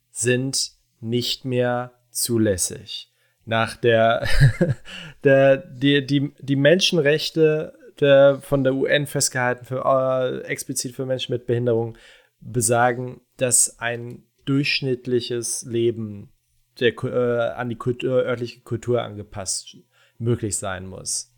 [0.09, 3.11] sind nicht mehr zulässig.
[3.45, 4.27] Nach der,
[5.23, 11.31] der die, die, die Menschenrechte der, von der UN festgehalten, für, äh, explizit für Menschen
[11.31, 11.95] mit Behinderung,
[12.39, 16.32] besagen, dass ein durchschnittliches Leben
[16.79, 19.77] der, äh, an die Kultur, örtliche Kultur angepasst
[20.17, 21.33] möglich sein muss.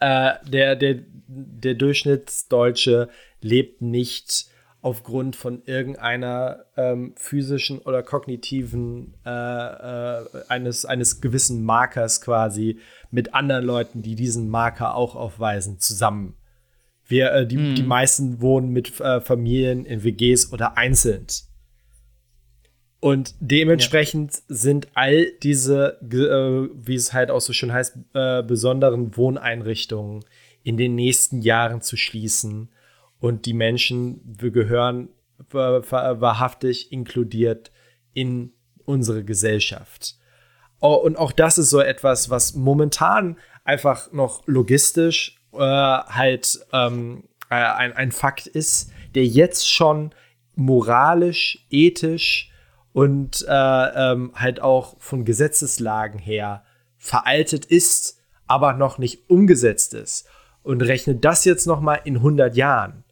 [0.00, 3.08] Äh, der, der, der Durchschnittsdeutsche
[3.40, 4.50] lebt nicht
[4.84, 12.78] aufgrund von irgendeiner ähm, physischen oder kognitiven äh, äh, eines, eines gewissen Markers quasi
[13.10, 16.36] mit anderen Leuten, die diesen Marker auch aufweisen, zusammen.
[17.06, 17.74] Wir, äh, die, mhm.
[17.76, 21.26] die meisten wohnen mit äh, Familien in WGs oder einzeln.
[23.04, 24.40] Und dementsprechend ja.
[24.48, 30.24] sind all diese, äh, wie es halt auch so schön heißt, äh, besonderen Wohneinrichtungen
[30.62, 32.70] in den nächsten Jahren zu schließen
[33.20, 35.10] und die Menschen, wir gehören
[35.50, 37.72] wahrhaftig inkludiert
[38.14, 38.54] in
[38.86, 40.16] unsere Gesellschaft.
[40.78, 47.56] Und auch das ist so etwas, was momentan einfach noch logistisch äh, halt ähm, äh,
[47.56, 50.14] ein, ein Fakt ist, der jetzt schon
[50.54, 52.50] moralisch, ethisch
[52.94, 56.62] und äh, ähm, halt auch von Gesetzeslagen her
[56.96, 60.26] veraltet ist, aber noch nicht umgesetzt ist.
[60.62, 63.02] Und rechne das jetzt noch mal in 100 Jahren.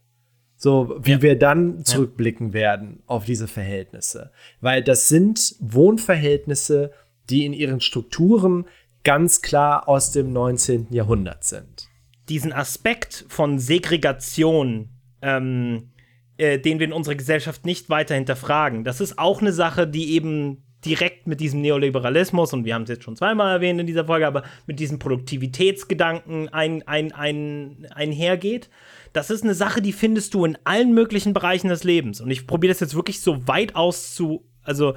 [0.56, 1.22] So, wie ja.
[1.22, 2.54] wir dann zurückblicken ja.
[2.54, 4.30] werden auf diese Verhältnisse.
[4.60, 6.92] Weil das sind Wohnverhältnisse,
[7.28, 8.66] die in ihren Strukturen
[9.02, 10.86] ganz klar aus dem 19.
[10.90, 11.88] Jahrhundert sind.
[12.28, 14.90] Diesen Aspekt von Segregation,
[15.22, 15.90] ähm,
[16.36, 20.14] äh, den wir in unserer Gesellschaft nicht weiter hinterfragen, das ist auch eine Sache, die
[20.14, 24.04] eben direkt mit diesem Neoliberalismus, und wir haben es jetzt schon zweimal erwähnt in dieser
[24.04, 28.68] Folge, aber mit diesem Produktivitätsgedanken ein, ein, ein, einhergeht.
[29.12, 32.20] Das ist eine Sache, die findest du in allen möglichen Bereichen des Lebens.
[32.20, 34.94] Und ich probiere das jetzt wirklich so weit aus zu, also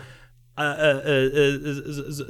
[0.58, 2.26] äh, äh, äh, so,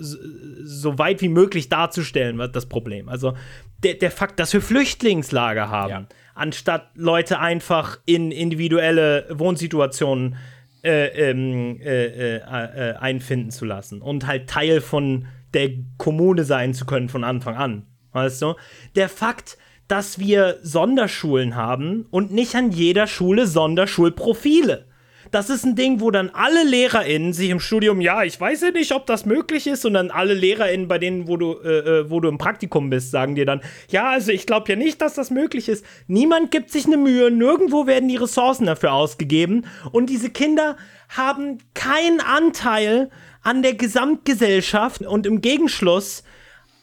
[0.64, 3.08] so, weit wie möglich darzustellen, das Problem.
[3.08, 3.36] Also
[3.84, 6.08] der, der Fakt, dass wir Flüchtlingslager haben, ja.
[6.36, 10.36] Anstatt Leute einfach in individuelle Wohnsituationen
[10.84, 16.86] äh, ähm, äh, äh, einfinden zu lassen und halt Teil von der Kommune sein zu
[16.86, 17.88] können von Anfang an.
[18.12, 18.54] Weißt du?
[18.96, 19.58] Der Fakt,
[19.88, 24.86] dass wir Sonderschulen haben und nicht an jeder Schule Sonderschulprofile
[25.32, 28.72] das ist ein Ding, wo dann alle LehrerInnen sich im Studium, ja, ich weiß ja
[28.72, 32.10] nicht, ob das möglich ist, und dann alle LehrerInnen, bei denen, wo du, äh, äh,
[32.10, 35.14] wo du im Praktikum bist, sagen dir dann, ja, also ich glaube ja nicht, dass
[35.14, 35.86] das möglich ist.
[36.08, 39.66] Niemand gibt sich eine Mühe, nirgendwo werden die Ressourcen dafür ausgegeben.
[39.92, 40.78] Und diese Kinder
[41.10, 43.10] haben keinen Anteil
[43.42, 46.24] an der Gesamtgesellschaft und im Gegenschluss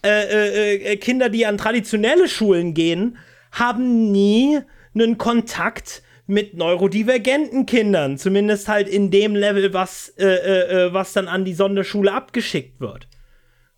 [0.04, 3.18] äh, äh, äh, Kinder, die an traditionelle Schulen gehen,
[3.52, 4.58] haben nie
[4.94, 6.02] einen Kontakt
[6.32, 11.44] mit neurodivergenten Kindern, zumindest halt in dem Level, was, äh, äh, äh, was dann an
[11.44, 13.06] die Sonderschule abgeschickt wird.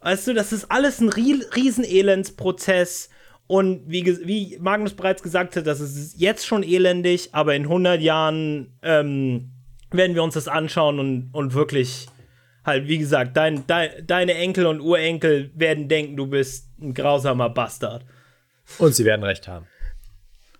[0.00, 3.10] Weißt du, das ist alles ein Riesenelendsprozess.
[3.48, 8.00] Und wie, wie Magnus bereits gesagt hat, das ist jetzt schon elendig, aber in 100
[8.00, 9.50] Jahren ähm,
[9.90, 12.06] werden wir uns das anschauen und, und wirklich
[12.64, 17.50] halt, wie gesagt, dein, dein, deine Enkel und Urenkel werden denken, du bist ein grausamer
[17.50, 18.04] Bastard.
[18.78, 19.66] Und sie werden recht haben.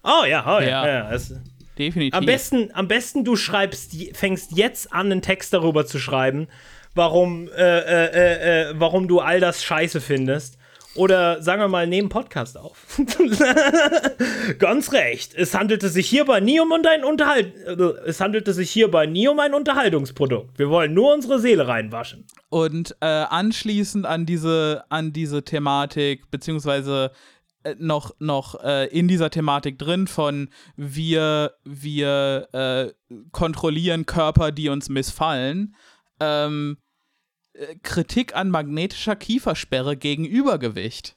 [0.03, 0.69] Oh ja, oh ja.
[0.69, 0.87] ja.
[0.87, 1.33] ja es,
[1.79, 2.15] definitiv.
[2.15, 6.49] Am besten, am besten du schreibst, fängst jetzt an, einen Text darüber zu schreiben,
[6.95, 10.59] warum, äh, äh, äh, äh, warum du all das scheiße findest.
[10.97, 12.87] Oder sagen wir mal, nehmen Podcast auf.
[14.61, 15.35] Ganz recht.
[15.35, 17.53] Es handelte sich hierbei nie um ein Unterhalt.
[17.67, 17.73] Äh,
[18.07, 20.57] es handelte sich hierbei nie um ein Unterhaltungsprodukt.
[20.57, 22.27] Wir wollen nur unsere Seele reinwaschen.
[22.49, 27.11] Und äh, anschließend an diese, an diese Thematik, beziehungsweise
[27.79, 34.89] noch, noch äh, in dieser Thematik drin von wir, wir äh, kontrollieren Körper, die uns
[34.89, 35.75] missfallen.
[36.21, 36.79] Ähm,
[37.55, 41.17] äh, Kritik an magnetischer Kiefersperre gegen Übergewicht.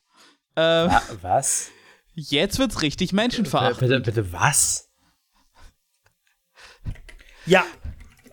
[0.56, 0.91] Ähm,
[1.22, 1.70] was?
[2.14, 3.89] Jetzt wird's richtig menschenverachtend.
[3.89, 4.89] Bitte, bitte, was?
[7.45, 7.64] Ja.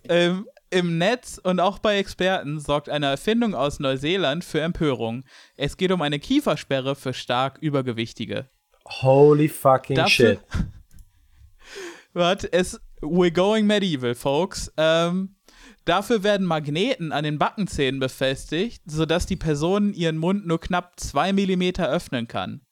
[0.08, 5.24] Ähm, im Netz und auch bei Experten sorgt eine Erfindung aus Neuseeland für Empörung.
[5.56, 8.48] Es geht um eine Kiefersperre für stark Übergewichtige.
[8.84, 10.40] Holy fucking Dafür, shit.
[12.12, 12.80] Warte, es.
[13.00, 14.72] We're going medieval, folks.
[14.76, 15.36] Ähm,
[15.84, 21.32] dafür werden Magneten an den Backenzähnen befestigt, sodass die Person ihren Mund nur knapp zwei
[21.32, 22.62] Millimeter öffnen kann.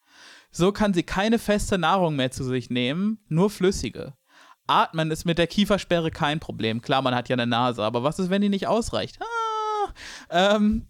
[0.50, 4.14] So kann sie keine feste Nahrung mehr zu sich nehmen, nur flüssige.
[4.66, 6.82] Atmen ist mit der Kiefersperre kein Problem.
[6.82, 9.18] Klar, man hat ja eine Nase, aber was ist, wenn die nicht ausreicht?
[9.20, 10.86] Ah, ähm.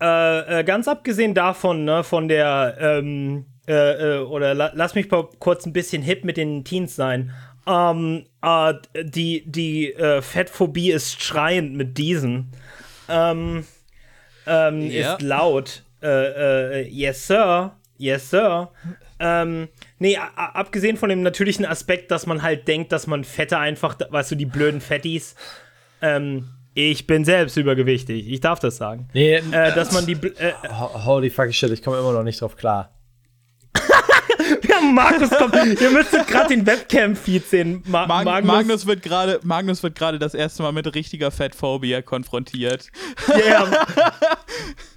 [0.00, 5.08] Äh, äh, ganz abgesehen davon, ne, von der, ähm, äh, äh oder la lass mich
[5.08, 7.32] kurz ein bisschen hip mit den Teens sein.
[7.66, 12.52] Ähm, äh, die die äh, Fettphobie ist schreiend mit diesen.
[13.08, 13.64] Ähm,
[14.46, 15.14] ähm, yeah.
[15.14, 15.82] Ist laut.
[16.02, 17.76] yes, sir.
[17.98, 18.70] Yes, sir.
[19.18, 23.96] Ähm, nee, abgesehen von dem natürlichen Aspekt, dass man halt denkt, dass man Fette einfach,
[24.10, 25.34] weißt du, die blöden Fettis,
[26.02, 29.08] ähm, ich bin selbst übergewichtig, ich darf das sagen.
[29.14, 30.12] Nee, äh, dass man die.
[30.12, 32.90] Äh, Holy fucking shit, ich komme immer noch nicht drauf klar.
[34.68, 35.54] ja, Markus kommt.
[35.54, 37.82] Ihr müsstet gerade den Webcam-Feed sehen.
[37.86, 42.02] Ma Mag Magnus, Magnus, wird gerade Magnus wird gerade das erste Mal mit richtiger Fettphobie
[42.02, 42.88] konfrontiert.
[43.28, 43.36] Ja.
[43.36, 43.86] Yeah.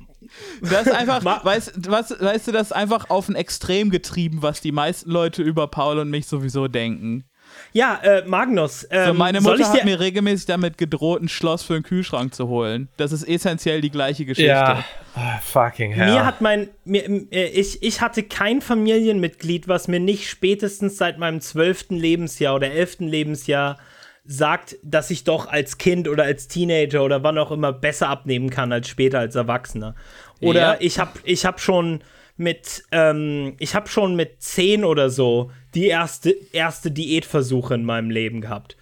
[0.61, 4.61] Das ist einfach, weißt, was, weißt du, das ist einfach auf ein Extrem getrieben, was
[4.61, 7.25] die meisten Leute über Paul und mich sowieso denken.
[7.71, 8.87] Ja, äh, Magnus.
[8.89, 12.47] Ähm, so, meine Mutter hat mir regelmäßig damit gedroht, ein Schloss für einen Kühlschrank zu
[12.47, 12.89] holen.
[12.97, 14.49] Das ist essentiell die gleiche Geschichte.
[14.49, 14.83] Ja,
[15.15, 16.11] oh, fucking hell.
[16.11, 21.19] Mir hat mein, mir, äh, ich, ich hatte kein Familienmitglied, was mir nicht spätestens seit
[21.19, 23.77] meinem zwölften Lebensjahr oder elften Lebensjahr
[24.25, 28.49] sagt, dass ich doch als Kind oder als Teenager oder wann auch immer besser abnehmen
[28.51, 29.95] kann als später als Erwachsener.
[30.41, 30.77] Oder ja.
[30.79, 32.01] ich habe ich hab schon
[32.37, 38.09] mit, ähm, ich habe schon mit zehn oder so die erste, erste Diätversuche in meinem
[38.09, 38.77] Leben gehabt.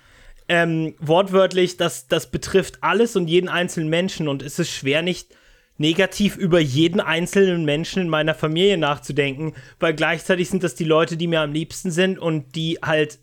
[0.47, 5.36] Ähm, wortwörtlich, das, das betrifft alles und jeden einzelnen Menschen und es ist schwer, nicht
[5.78, 11.18] negativ über jeden einzelnen Menschen in meiner Familie nachzudenken, weil gleichzeitig sind das die Leute,
[11.18, 13.20] die mir am liebsten sind und die halt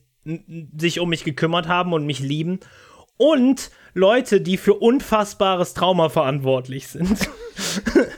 [0.76, 2.61] sich um mich gekümmert haben und mich lieben.
[3.16, 7.28] Und Leute, die für unfassbares Trauma verantwortlich sind.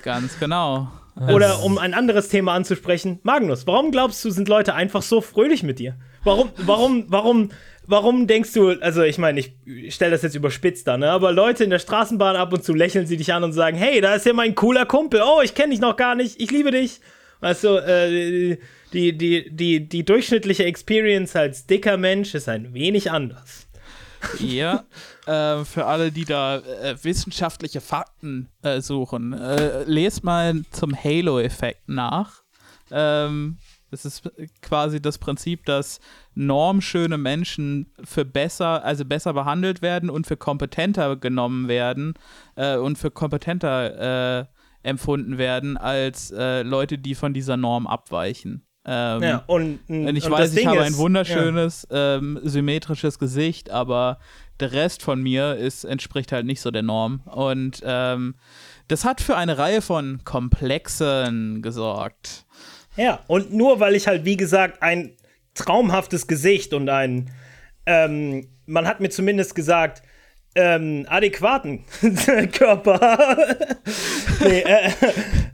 [0.02, 0.88] Ganz genau.
[1.28, 5.62] Oder um ein anderes Thema anzusprechen, Magnus, warum glaubst du, sind Leute einfach so fröhlich
[5.62, 5.96] mit dir?
[6.24, 7.50] Warum, warum, warum,
[7.86, 11.10] warum denkst du, also ich meine, ich stelle das jetzt überspitzt da, ne?
[11.10, 14.00] Aber Leute in der Straßenbahn ab und zu lächeln sie dich an und sagen, hey,
[14.02, 16.70] da ist ja mein cooler Kumpel, oh, ich kenne dich noch gar nicht, ich liebe
[16.70, 17.00] dich.
[17.40, 18.58] Weißt du, äh,
[18.92, 23.68] die, die, die, die durchschnittliche Experience als dicker Mensch ist ein wenig anders.
[24.38, 24.84] Ja,
[25.26, 31.88] äh, für alle, die da äh, wissenschaftliche Fakten äh, suchen, äh, lest mal zum Halo-Effekt
[31.88, 32.42] nach.
[32.90, 33.58] Ähm,
[34.04, 34.30] ist
[34.62, 36.00] quasi das Prinzip, dass
[36.34, 42.14] normschöne Menschen für besser, also besser behandelt werden und für kompetenter genommen werden
[42.56, 44.46] äh, und für kompetenter äh,
[44.82, 48.65] empfunden werden als Leute, die von dieser Norm abweichen.
[48.88, 52.16] Ähm, ja, und, und ich und weiß, ich habe ein wunderschönes, ja.
[52.16, 54.18] ähm, symmetrisches Gesicht, aber
[54.60, 57.20] der Rest von mir ist, entspricht halt nicht so der Norm.
[57.26, 58.36] Und ähm,
[58.86, 62.46] das hat für eine Reihe von Komplexen gesorgt.
[62.96, 65.16] Ja, und nur weil ich halt, wie gesagt, ein
[65.54, 67.30] traumhaftes Gesicht und ein,
[67.86, 70.02] ähm, man hat mir zumindest gesagt,
[70.54, 71.84] ähm, adäquaten
[72.52, 73.36] Körper.
[74.40, 74.90] nee, äh,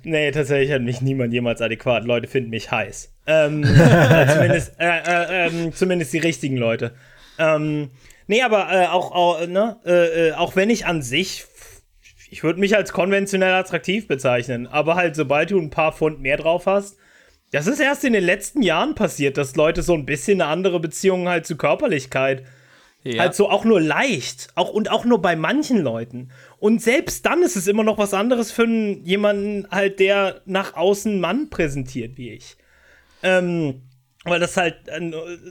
[0.05, 2.05] nee, tatsächlich hat mich niemand jemals adäquat.
[2.05, 3.13] Leute finden mich heiß.
[3.27, 3.65] Ähm,
[4.33, 6.93] zumindest, äh, äh, ähm, zumindest die richtigen Leute.
[7.39, 7.91] Ähm,
[8.27, 11.45] nee, aber äh, auch, auch, ne, äh, äh, auch wenn ich an sich,
[12.31, 16.37] ich würde mich als konventionell attraktiv bezeichnen, aber halt, sobald du ein paar Pfund mehr
[16.37, 16.97] drauf hast,
[17.51, 20.81] das ist erst in den letzten Jahren passiert, dass Leute so ein bisschen eine andere
[20.81, 22.45] Beziehung halt zu Körperlichkeit
[23.05, 23.23] ja.
[23.23, 24.49] Halt so auch nur leicht.
[24.55, 26.31] Auch, und auch nur bei manchen Leuten.
[26.63, 31.19] Und selbst dann ist es immer noch was anderes für jemanden halt, der nach außen
[31.19, 32.57] Mann präsentiert wie ich.
[33.25, 33.83] Ähm,
[34.23, 35.11] weil das halt, äh,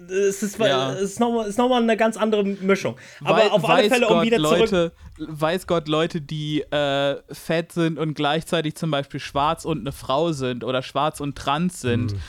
[0.10, 0.94] es ist, ja.
[0.94, 2.96] ist nochmal noch eine ganz andere Mischung.
[3.26, 5.32] Aber Wei auf alle Fälle, um Gott, wieder Leute, zurück.
[5.42, 10.32] Weiß Gott, Leute, die äh, fett sind und gleichzeitig zum Beispiel schwarz und eine Frau
[10.32, 12.14] sind oder schwarz und trans sind.
[12.14, 12.20] Mhm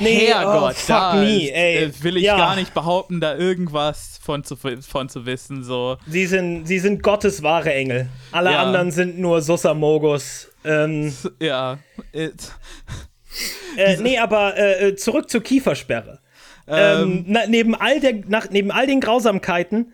[0.00, 1.84] Nee, Herrgott, oh, da me, ey.
[1.84, 2.36] Äh, will ich ja.
[2.36, 5.64] gar nicht behaupten, da irgendwas von zu, von zu wissen.
[5.64, 5.96] So.
[6.06, 8.08] Sie, sind, sie sind Gottes wahre Engel.
[8.32, 8.62] Alle ja.
[8.62, 10.48] anderen sind nur Susamogos.
[10.64, 11.78] Ähm, ja.
[12.12, 12.30] Äh,
[14.00, 16.20] nee, aber äh, zurück zur Kiefersperre.
[16.66, 19.92] Ähm, ähm, na, neben, all der, nach, neben all den Grausamkeiten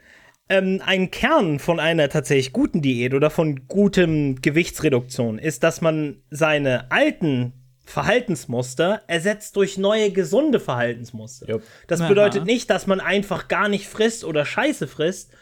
[0.49, 6.23] ähm, ein Kern von einer tatsächlich guten Diät oder von gutem Gewichtsreduktion ist, dass man
[6.31, 7.53] seine alten
[7.85, 11.49] Verhaltensmuster ersetzt durch neue gesunde Verhaltensmuster.
[11.49, 11.63] Yep.
[11.87, 12.47] Das bedeutet Aha.
[12.47, 15.33] nicht, dass man einfach gar nicht frisst oder Scheiße frisst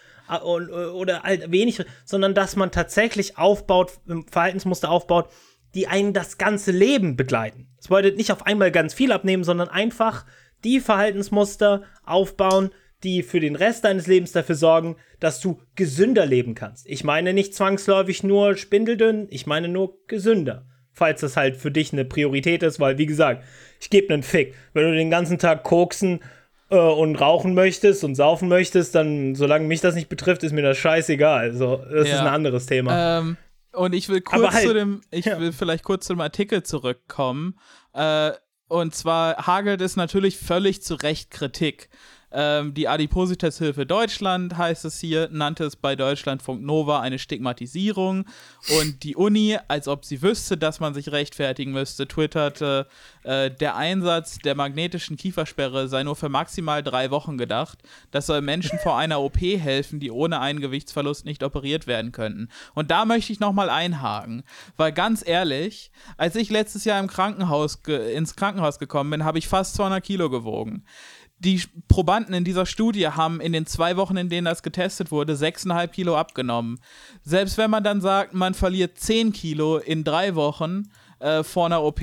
[0.44, 3.92] oder halt wenig, sondern dass man tatsächlich aufbaut,
[4.30, 5.28] Verhaltensmuster aufbaut,
[5.74, 7.68] die einen das ganze Leben begleiten.
[7.76, 10.26] Das bedeutet nicht auf einmal ganz viel abnehmen, sondern einfach
[10.64, 12.70] die Verhaltensmuster aufbauen,
[13.02, 16.86] die für den Rest deines Lebens dafür sorgen, dass du gesünder leben kannst.
[16.86, 21.92] Ich meine nicht zwangsläufig nur spindeldünn, ich meine nur gesünder falls das halt für dich
[21.92, 23.44] eine Priorität ist, weil wie gesagt,
[23.80, 24.54] ich gebe einen Fick.
[24.72, 26.20] Wenn du den ganzen Tag koksen
[26.70, 30.62] äh, und rauchen möchtest und saufen möchtest, dann, solange mich das nicht betrifft, ist mir
[30.62, 31.50] das scheißegal.
[31.50, 32.14] Also, das ja.
[32.14, 33.18] ist ein anderes Thema.
[33.18, 33.36] Ähm,
[33.72, 35.40] und ich will kurz halt, zu dem, ich ja.
[35.40, 37.58] will vielleicht kurz zum Artikel zurückkommen.
[37.94, 38.32] Äh,
[38.68, 41.90] und zwar hagelt es natürlich völlig zu Recht Kritik
[42.32, 48.24] ähm, die Adipositashilfe Deutschland, heißt es hier, nannte es bei Deutschlandfunk Nova eine Stigmatisierung.
[48.78, 52.86] Und die Uni, als ob sie wüsste, dass man sich rechtfertigen müsste, twitterte,
[53.22, 57.78] äh, der Einsatz der magnetischen Kiefersperre sei nur für maximal drei Wochen gedacht.
[58.10, 62.48] Das soll Menschen vor einer OP helfen, die ohne einen Gewichtsverlust nicht operiert werden könnten.
[62.74, 64.42] Und da möchte ich nochmal einhaken,
[64.76, 69.48] weil ganz ehrlich, als ich letztes Jahr im Krankenhaus ins Krankenhaus gekommen bin, habe ich
[69.48, 70.84] fast 200 Kilo gewogen
[71.44, 75.34] die Probanden in dieser Studie haben in den zwei Wochen, in denen das getestet wurde,
[75.34, 76.78] 6,5 Kilo abgenommen.
[77.24, 80.88] Selbst wenn man dann sagt, man verliert 10 Kilo in drei Wochen,
[81.22, 82.00] äh, vor einer OP,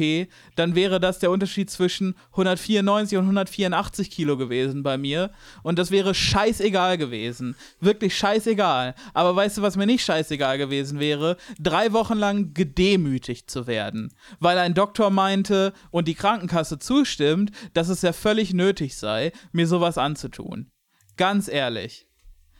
[0.56, 5.32] dann wäre das der Unterschied zwischen 194 und 184 Kilo gewesen bei mir.
[5.64, 7.56] Und das wäre scheißegal gewesen.
[7.80, 8.96] Wirklich scheißegal.
[9.14, 11.38] Aber weißt du, was mir nicht scheißegal gewesen wäre?
[11.60, 14.14] Drei Wochen lang gedemütigt zu werden.
[14.40, 19.68] Weil ein Doktor meinte und die Krankenkasse zustimmt, dass es ja völlig nötig sei, mir
[19.68, 20.72] sowas anzutun.
[21.18, 22.09] Ganz ehrlich.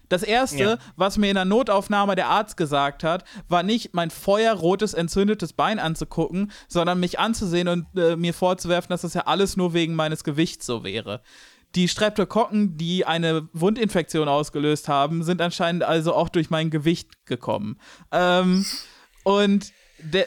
[0.10, 0.78] Das erste, ja.
[0.96, 5.80] was mir in der Notaufnahme der Arzt gesagt hat, war nicht mein feuerrotes, entzündetes Bein
[5.80, 10.24] anzugucken, sondern mich anzusehen und äh, mir vorzuwerfen, dass das ja alles nur wegen meines
[10.24, 11.22] Gewichts so wäre.
[11.76, 17.80] Die Streptokokken, die eine Wundinfektion ausgelöst haben, sind anscheinend also auch durch mein Gewicht gekommen.
[18.12, 18.66] Ähm,
[19.24, 19.72] und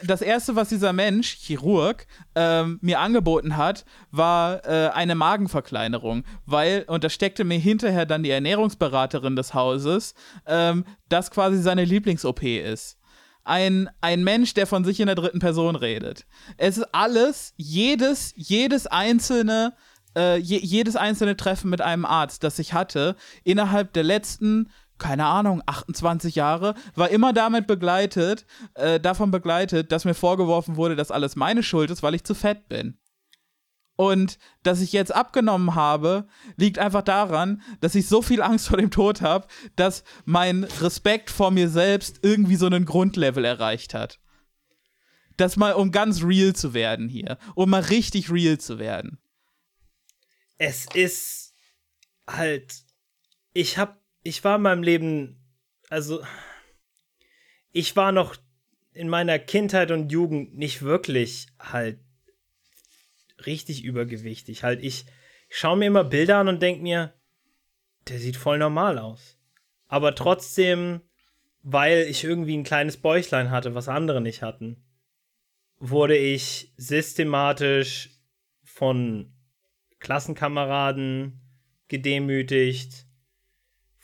[0.05, 6.85] das erste, was dieser Mensch, Chirurg, ähm, mir angeboten hat, war äh, eine Magenverkleinerung, weil,
[6.89, 10.15] und da steckte mir hinterher dann die Ernährungsberaterin des Hauses,
[10.47, 12.99] ähm, das quasi seine Lieblings-OP ist.
[13.45, 16.27] Ein, ein Mensch, der von sich in der dritten Person redet.
[16.59, 19.75] Es ist alles, jedes, jedes einzelne,
[20.17, 24.71] äh, je, jedes einzelne Treffen mit einem Arzt, das ich hatte, innerhalb der letzten
[25.03, 30.95] keine Ahnung, 28 Jahre, war immer damit begleitet, äh, davon begleitet, dass mir vorgeworfen wurde,
[30.95, 32.99] dass alles meine Schuld ist, weil ich zu fett bin.
[33.97, 38.79] Und dass ich jetzt abgenommen habe, liegt einfach daran, dass ich so viel Angst vor
[38.79, 44.21] dem Tod habe, dass mein Respekt vor mir selbst irgendwie so einen Grundlevel erreicht hat.
[45.37, 47.39] Das mal, um ganz real zu werden hier.
[47.57, 49.19] Um mal richtig real zu werden.
[50.59, 51.55] Es ist
[52.29, 52.85] halt.
[53.53, 55.37] Ich habe ich war in meinem Leben,
[55.89, 56.23] also
[57.73, 58.37] ich war noch
[58.93, 61.99] in meiner Kindheit und Jugend nicht wirklich halt
[63.47, 64.63] richtig übergewichtig.
[64.63, 65.07] Halt, ich
[65.49, 67.15] schaue mir immer Bilder an und denke mir,
[68.09, 69.39] der sieht voll normal aus.
[69.87, 71.01] Aber trotzdem,
[71.63, 74.85] weil ich irgendwie ein kleines Bäuchlein hatte, was andere nicht hatten,
[75.79, 78.11] wurde ich systematisch
[78.63, 79.33] von
[79.99, 81.41] Klassenkameraden
[81.89, 83.07] gedemütigt,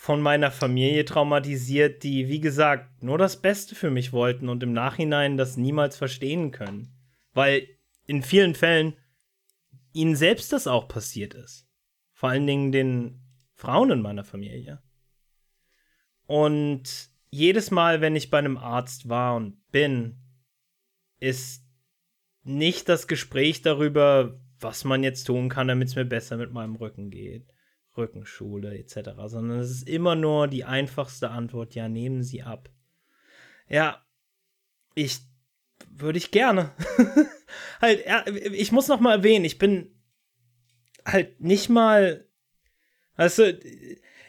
[0.00, 4.72] von meiner Familie traumatisiert, die, wie gesagt, nur das Beste für mich wollten und im
[4.72, 6.96] Nachhinein das niemals verstehen können.
[7.32, 7.66] Weil
[8.06, 8.94] in vielen Fällen
[9.92, 11.66] ihnen selbst das auch passiert ist.
[12.12, 13.22] Vor allen Dingen den
[13.54, 14.80] Frauen in meiner Familie.
[16.26, 20.20] Und jedes Mal, wenn ich bei einem Arzt war und bin,
[21.18, 21.66] ist
[22.44, 26.76] nicht das Gespräch darüber, was man jetzt tun kann, damit es mir besser mit meinem
[26.76, 27.52] Rücken geht
[27.98, 32.70] Rückenschule etc., sondern es ist immer nur die einfachste Antwort, ja, nehmen Sie ab.
[33.68, 34.02] Ja,
[34.94, 35.20] ich
[35.90, 36.72] würde ich gerne.
[37.80, 39.90] halt, ja, ich muss noch mal erwähnen, ich bin
[41.04, 42.26] halt nicht mal,
[43.16, 43.60] weißt du,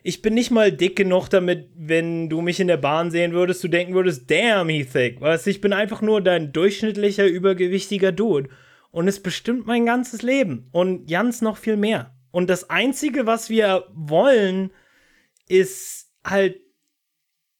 [0.03, 3.63] ich bin nicht mal dick genug damit, wenn du mich in der Bahn sehen würdest,
[3.63, 5.19] du denken würdest, damn, he thick.
[5.21, 8.49] Weißt du, ich bin einfach nur dein durchschnittlicher, übergewichtiger Dude.
[8.91, 10.67] Und es bestimmt mein ganzes Leben.
[10.71, 12.15] Und Jans noch viel mehr.
[12.31, 14.71] Und das Einzige, was wir wollen,
[15.47, 16.59] ist halt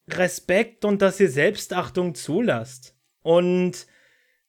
[0.08, 2.96] Respekt und dass ihr Selbstachtung zulasst.
[3.22, 3.86] Und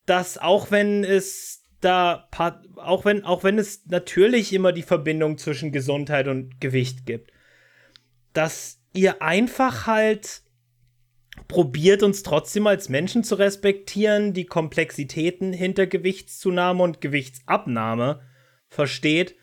[0.06, 2.30] dass auch wenn es da,
[2.76, 7.32] auch wenn, auch wenn es natürlich immer die Verbindung zwischen Gesundheit und Gewicht gibt,
[8.34, 10.44] dass ihr einfach halt
[11.48, 18.22] probiert uns trotzdem als Menschen zu respektieren, die Komplexitäten hinter Gewichtszunahme und Gewichtsabnahme
[18.70, 19.36] versteht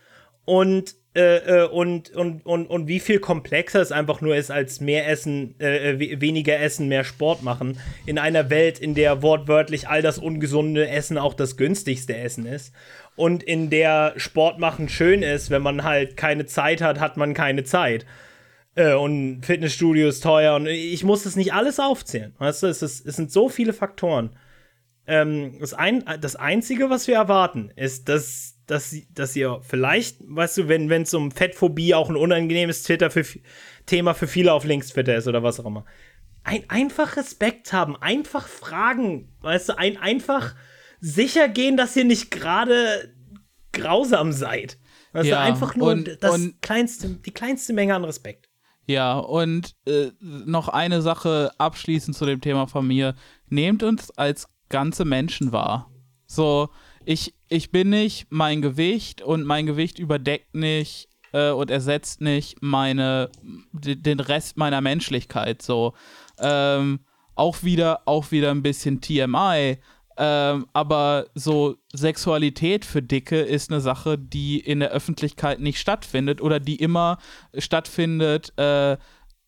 [0.48, 4.80] und äh, äh, und, und, und, und wie viel komplexer es einfach nur ist, als
[4.80, 7.78] mehr Essen, äh, äh weniger Essen, mehr Sport machen.
[8.06, 12.72] In einer Welt, in der wortwörtlich all das ungesunde Essen auch das günstigste Essen ist.
[13.14, 17.34] Und in der Sport machen schön ist, wenn man halt keine Zeit hat, hat man
[17.34, 18.06] keine Zeit.
[18.74, 22.34] Äh, und Fitnessstudio ist teuer und ich muss das nicht alles aufzählen.
[22.38, 24.30] Weißt du, es, ist, es sind so viele Faktoren.
[25.06, 30.58] Ähm, das, ein, das Einzige, was wir erwarten, ist, dass dass, dass ihr vielleicht, weißt
[30.58, 33.24] du, wenn es um Fettphobie auch ein unangenehmes Twitter für,
[33.86, 35.84] Thema für viele auf Links-Twitter ist oder was auch immer.
[36.44, 40.54] Ein, einfach Respekt haben, einfach fragen, weißt du, ein, einfach
[41.00, 43.14] sicher gehen, dass ihr nicht gerade
[43.72, 44.78] grausam seid.
[45.12, 48.50] Weißt ja, du, einfach nur und, das und, kleinste, die kleinste Menge an Respekt.
[48.86, 53.14] Ja, und äh, noch eine Sache abschließend zu dem Thema von mir.
[53.48, 55.90] Nehmt uns als ganze Menschen wahr.
[56.26, 56.68] So,
[57.08, 62.60] ich, ich bin nicht mein Gewicht und mein Gewicht überdeckt nicht äh, und ersetzt nicht
[62.60, 63.30] meine,
[63.72, 65.62] den Rest meiner Menschlichkeit.
[65.62, 65.94] So.
[66.38, 67.00] Ähm,
[67.34, 69.78] auch wieder, auch wieder ein bisschen TMI.
[70.18, 76.42] Ähm, aber so Sexualität für Dicke ist eine Sache, die in der Öffentlichkeit nicht stattfindet
[76.42, 77.16] oder die immer
[77.56, 78.98] stattfindet, äh,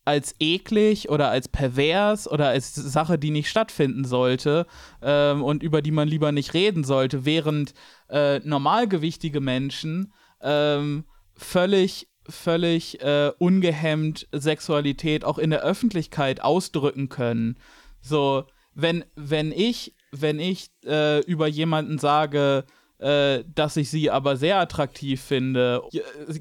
[0.05, 4.65] als eklig oder als pervers oder als Sache, die nicht stattfinden sollte
[5.01, 7.73] ähm, und über die man lieber nicht reden sollte, während
[8.09, 17.57] äh, normalgewichtige Menschen ähm, völlig völlig äh, ungehemmt Sexualität auch in der Öffentlichkeit ausdrücken können.
[17.99, 22.65] So, wenn, wenn ich, wenn ich äh, über jemanden sage,
[23.01, 25.81] äh, dass ich sie aber sehr attraktiv finde.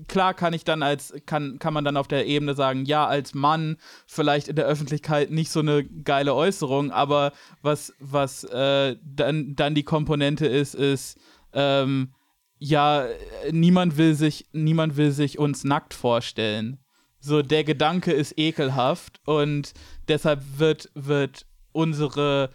[0.09, 3.33] Klar kann ich dann als, kann, kann man dann auf der Ebene sagen, ja, als
[3.33, 7.33] Mann vielleicht in der Öffentlichkeit nicht so eine geile Äußerung, aber
[7.63, 11.19] was, was äh, dann, dann die Komponente ist, ist,
[11.55, 12.13] ähm,
[12.59, 13.07] ja,
[13.51, 16.79] niemand will sich, niemand will sich uns nackt vorstellen.
[17.21, 19.73] So, der Gedanke ist ekelhaft und
[20.09, 22.51] deshalb wird, wird unsere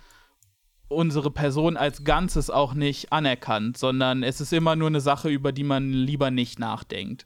[0.88, 5.52] unsere Person als Ganzes auch nicht anerkannt, sondern es ist immer nur eine Sache, über
[5.52, 7.26] die man lieber nicht nachdenkt.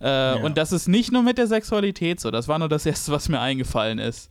[0.00, 0.34] Äh, ja.
[0.36, 3.28] Und das ist nicht nur mit der Sexualität so, das war nur das Erste, was
[3.28, 4.30] mir eingefallen ist.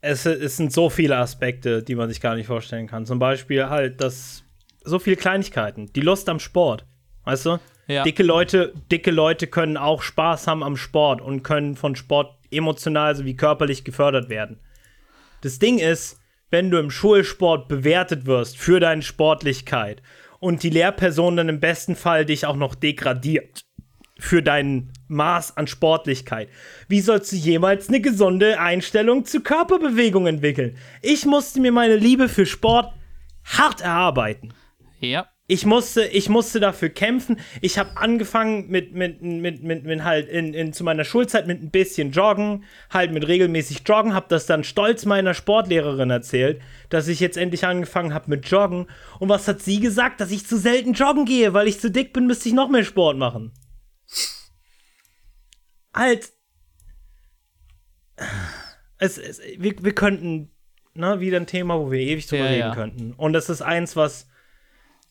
[0.00, 3.04] Es, es sind so viele Aspekte, die man sich gar nicht vorstellen kann.
[3.04, 4.44] Zum Beispiel halt, dass
[4.82, 6.86] so viele Kleinigkeiten, die Lust am Sport,
[7.24, 7.58] weißt du?
[7.86, 8.04] Ja.
[8.04, 13.16] Dicke Leute, dicke Leute können auch Spaß haben am Sport und können von Sport emotional
[13.16, 14.60] sowie körperlich gefördert werden.
[15.40, 16.19] Das Ding ist,
[16.50, 20.02] wenn du im Schulsport bewertet wirst für deine Sportlichkeit
[20.38, 23.64] und die Lehrperson dann im besten Fall dich auch noch degradiert
[24.18, 26.48] für dein Maß an Sportlichkeit.
[26.88, 30.76] Wie sollst du jemals eine gesunde Einstellung zu Körperbewegung entwickeln?
[31.02, 32.92] Ich musste mir meine Liebe für Sport
[33.44, 34.52] hart erarbeiten.
[35.00, 37.40] Ja ich musste, ich musste dafür kämpfen.
[37.60, 41.60] Ich habe angefangen mit, mit, mit, mit, mit halt in, in, zu meiner Schulzeit mit
[41.60, 47.08] ein bisschen Joggen, halt mit regelmäßig Joggen, habe das dann stolz meiner Sportlehrerin erzählt, dass
[47.08, 48.86] ich jetzt endlich angefangen habe mit Joggen.
[49.18, 50.20] Und was hat sie gesagt?
[50.20, 52.84] Dass ich zu selten joggen gehe, weil ich zu dick bin, müsste ich noch mehr
[52.84, 53.50] Sport machen.
[55.92, 56.30] Halt.
[58.98, 60.52] Es, es, wir, wir könnten,
[60.94, 62.74] ne, wieder ein Thema, wo wir ewig drüber ja, reden ja.
[62.76, 63.12] könnten.
[63.14, 64.29] Und das ist eins, was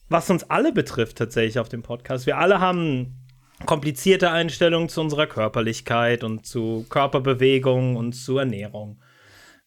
[0.10, 2.26] was uns alle betrifft tatsächlich auf dem Podcast.
[2.26, 3.16] Wir alle haben
[3.66, 9.02] komplizierte Einstellungen zu unserer Körperlichkeit und zu Körperbewegung und zu Ernährung.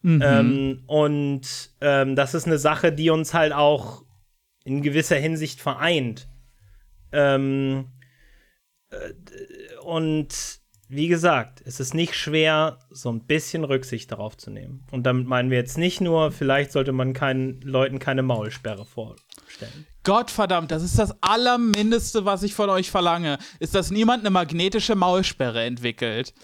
[0.02, 0.22] Mhm.
[0.24, 4.04] Ähm, und ähm, das ist eine Sache, die uns halt auch
[4.64, 6.28] in gewisser Hinsicht vereint.
[7.12, 7.92] Ähm,
[8.90, 9.12] äh,
[9.82, 14.84] und wie gesagt, es ist nicht schwer, so ein bisschen Rücksicht darauf zu nehmen.
[14.90, 18.84] Und damit meinen wir jetzt nicht nur, vielleicht sollte man keinen Leuten keine Maulsperre
[19.62, 19.86] vorstellen.
[20.04, 24.96] Gottverdammt, das ist das Allermindeste, was ich von euch verlange, ist, dass niemand eine magnetische
[24.96, 26.34] Maulsperre entwickelt.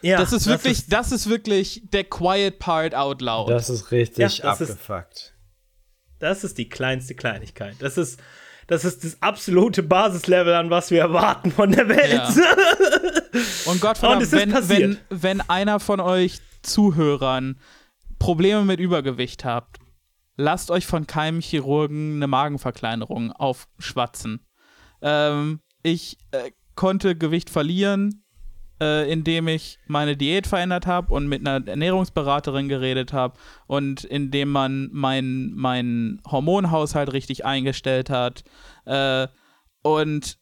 [0.00, 3.50] Ja, das ist wirklich, das ist, das ist wirklich der quiet part out loud.
[3.50, 5.14] Das ist richtig ja, das abgefuckt.
[5.14, 5.34] Ist,
[6.18, 7.76] das ist die kleinste Kleinigkeit.
[7.80, 8.20] Das ist,
[8.66, 12.12] das ist das absolute Basislevel, an was wir erwarten von der Welt.
[12.12, 13.40] Ja.
[13.70, 17.58] Und Gottverdammt, wenn, wenn, wenn einer von euch Zuhörern
[18.18, 19.78] Probleme mit Übergewicht habt
[20.36, 24.46] lasst euch von keinem Chirurgen eine Magenverkleinerung aufschwatzen.
[25.02, 28.24] Ähm, ich äh, konnte Gewicht verlieren,
[28.80, 34.50] äh, indem ich meine Diät verändert habe und mit einer Ernährungsberaterin geredet habe und indem
[34.50, 38.44] man meinen mein Hormonhaushalt richtig eingestellt hat.
[38.84, 39.28] Äh,
[39.82, 40.38] und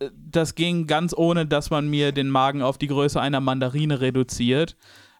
[0.00, 4.00] äh, das ging ganz ohne, dass man mir den Magen auf die Größe einer Mandarine
[4.00, 4.76] reduziert.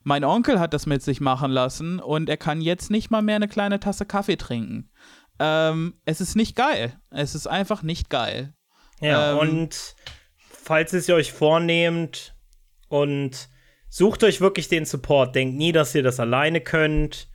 [0.08, 3.36] Mein Onkel hat das mit sich machen lassen und er kann jetzt nicht mal mehr
[3.36, 4.88] eine kleine Tasse Kaffee trinken.
[5.38, 6.98] Ähm, es ist nicht geil.
[7.10, 8.54] Es ist einfach nicht geil.
[9.02, 9.96] Ja, ähm, und
[10.50, 12.34] falls ihr es euch vornehmt
[12.88, 13.50] und
[13.90, 17.28] sucht euch wirklich den Support, denkt nie, dass ihr das alleine könnt.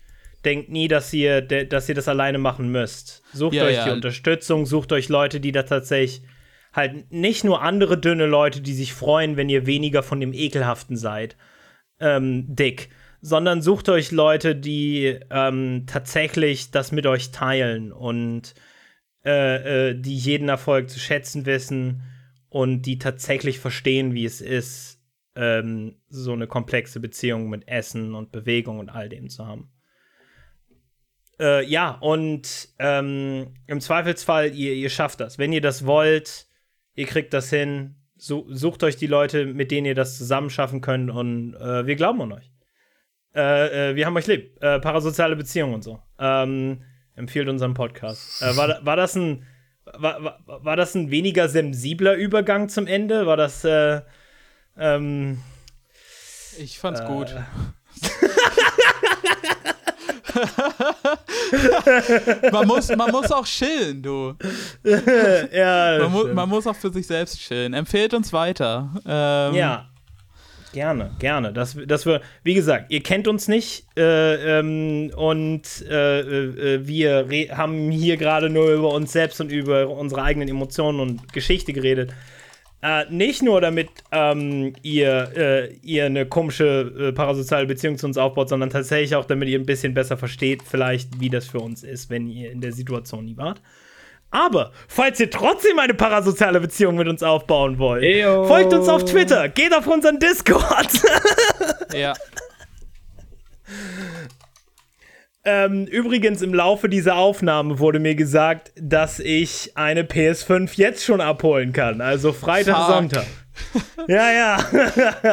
[0.44, 3.22] Denkt nie, dass ihr, dass ihr das alleine machen müsst.
[3.34, 3.86] Sucht ja, euch ja.
[3.86, 6.28] die Unterstützung, sucht euch Leute, die da tatsächlich
[6.74, 10.98] halt nicht nur andere dünne Leute, die sich freuen, wenn ihr weniger von dem Ekelhaften
[10.98, 11.38] seid,
[12.04, 12.90] ähm, dick,
[13.22, 18.54] sondern sucht euch Leute, die ähm, tatsächlich das mit euch teilen und
[19.26, 22.04] äh, äh, die jeden Erfolg zu schätzen wissen
[22.50, 25.00] und die tatsächlich verstehen, wie es ist,
[25.36, 29.72] ähm, so eine komplexe Beziehung mit Essen und Bewegung und all dem zu haben.
[31.40, 35.40] Äh, ja, und ähm, im Zweifelsfall, ihr, ihr schafft das.
[35.40, 36.48] Wenn ihr das wollt,
[36.94, 41.12] ihr kriegt das hin, sucht euch die Leute, mit denen ihr das zusammen schaffen könnt
[41.12, 42.52] und äh, wir glauben an euch.
[43.36, 44.62] Äh, äh, wir haben euch lieb.
[44.62, 46.00] Äh, parasoziale Beziehungen und so.
[46.20, 46.84] Ähm,
[47.16, 48.42] empfiehlt unseren Podcast.
[48.42, 49.46] Äh, war, war das ein
[49.86, 53.26] war, war, war, das ein weniger sensibler Übergang zum Ende?
[53.26, 54.02] War das äh,
[54.78, 55.42] ähm,
[56.58, 57.36] Ich fand's gut.
[62.52, 64.36] man, muss, man muss auch chillen, du.
[65.54, 67.74] ja, man, mu man, muss auch für sich selbst chillen.
[67.74, 68.90] Empfehlt uns weiter.
[69.06, 69.90] Ähm, ja.
[70.74, 71.54] Gerne, gerne.
[71.54, 77.28] Das, das wir, wie gesagt, ihr kennt uns nicht äh, ähm, und äh, äh, wir
[77.56, 82.12] haben hier gerade nur über uns selbst und über unsere eigenen Emotionen und Geschichte geredet.
[82.84, 88.18] Äh, nicht nur damit ähm, ihr, äh, ihr eine komische äh, parasoziale Beziehung zu uns
[88.18, 91.84] aufbaut, sondern tatsächlich auch, damit ihr ein bisschen besser versteht, vielleicht, wie das für uns
[91.84, 93.62] ist, wenn ihr in der Situation nie wart.
[94.32, 98.44] Aber falls ihr trotzdem eine parasoziale Beziehung mit uns aufbauen wollt, Eyo.
[98.44, 100.90] folgt uns auf Twitter, geht auf unseren Discord.
[101.94, 102.14] ja.
[105.46, 111.20] Ähm, übrigens, im Laufe dieser Aufnahme wurde mir gesagt, dass ich eine PS5 jetzt schon
[111.20, 112.00] abholen kann.
[112.00, 112.88] Also Freitag, Fuck.
[112.88, 113.26] Sonntag.
[114.08, 114.58] ja, ja.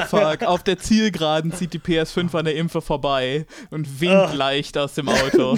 [0.08, 4.36] Fuck, auf der Zielgeraden zieht die PS5 an der Impfe vorbei und winkt oh.
[4.36, 5.52] leicht aus dem Auto.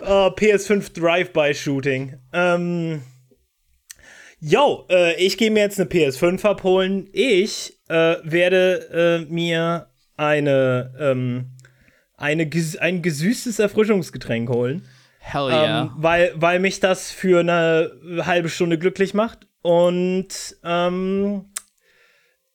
[0.00, 2.18] oh, PS5 Drive-By-Shooting.
[2.32, 3.02] Ähm.
[4.40, 7.08] Yo, äh, ich gehe mir jetzt eine PS5 abholen.
[7.12, 11.53] Ich äh, werde äh, mir eine ähm,
[12.16, 12.48] eine,
[12.80, 14.82] ein gesüßtes Erfrischungsgetränk holen.
[15.18, 15.82] Hell yeah.
[15.82, 17.90] Ähm, weil, weil mich das für eine
[18.26, 19.46] halbe Stunde glücklich macht.
[19.62, 20.28] Und
[20.62, 21.46] ähm,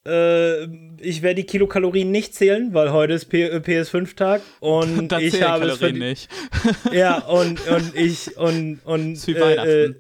[0.06, 0.66] äh,
[1.02, 5.82] ich werde die Kilokalorien nicht zählen, weil heute ist PS5-Tag und da ich habe es
[5.82, 6.30] nicht.
[6.92, 9.86] ja, und, und ich und, und äh.
[9.86, 9.96] Äh,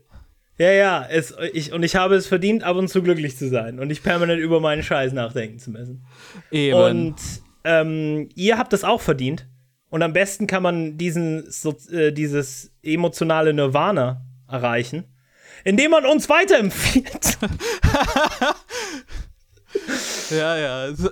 [0.60, 3.80] ja, ja, es, ich, und ich habe es verdient, ab und zu glücklich zu sein
[3.80, 6.06] und nicht permanent über meinen Scheiß nachdenken zu müssen.
[6.52, 6.78] Eben.
[6.78, 7.16] Und
[7.64, 9.48] ähm, ihr habt es auch verdient.
[9.90, 15.06] Und am besten kann man diesen, so, äh, dieses emotionale Nirvana erreichen,
[15.64, 17.38] indem man uns weiterempfiehlt.
[20.30, 20.94] ja, ja.
[20.94, 21.10] So,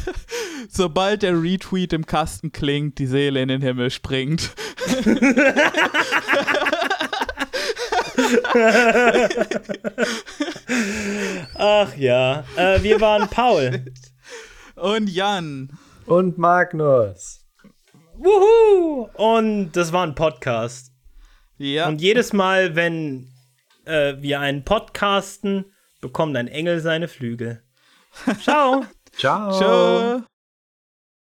[0.68, 4.52] sobald der Retweet im Kasten klingt, die Seele in den Himmel springt.
[11.56, 12.44] Ach ja.
[12.56, 13.84] Äh, wir waren Paul.
[14.74, 15.70] Und Jan.
[16.06, 17.46] Und Magnus.
[18.16, 19.08] Wuhu!
[19.14, 20.92] Und das war ein Podcast.
[21.58, 21.88] Ja.
[21.88, 23.28] Und jedes Mal, wenn
[23.84, 25.66] äh, wir einen podcasten,
[26.00, 27.62] bekommt ein Engel seine Flügel.
[28.42, 28.84] Ciao.
[29.16, 29.52] Ciao.
[29.52, 30.24] Ciao.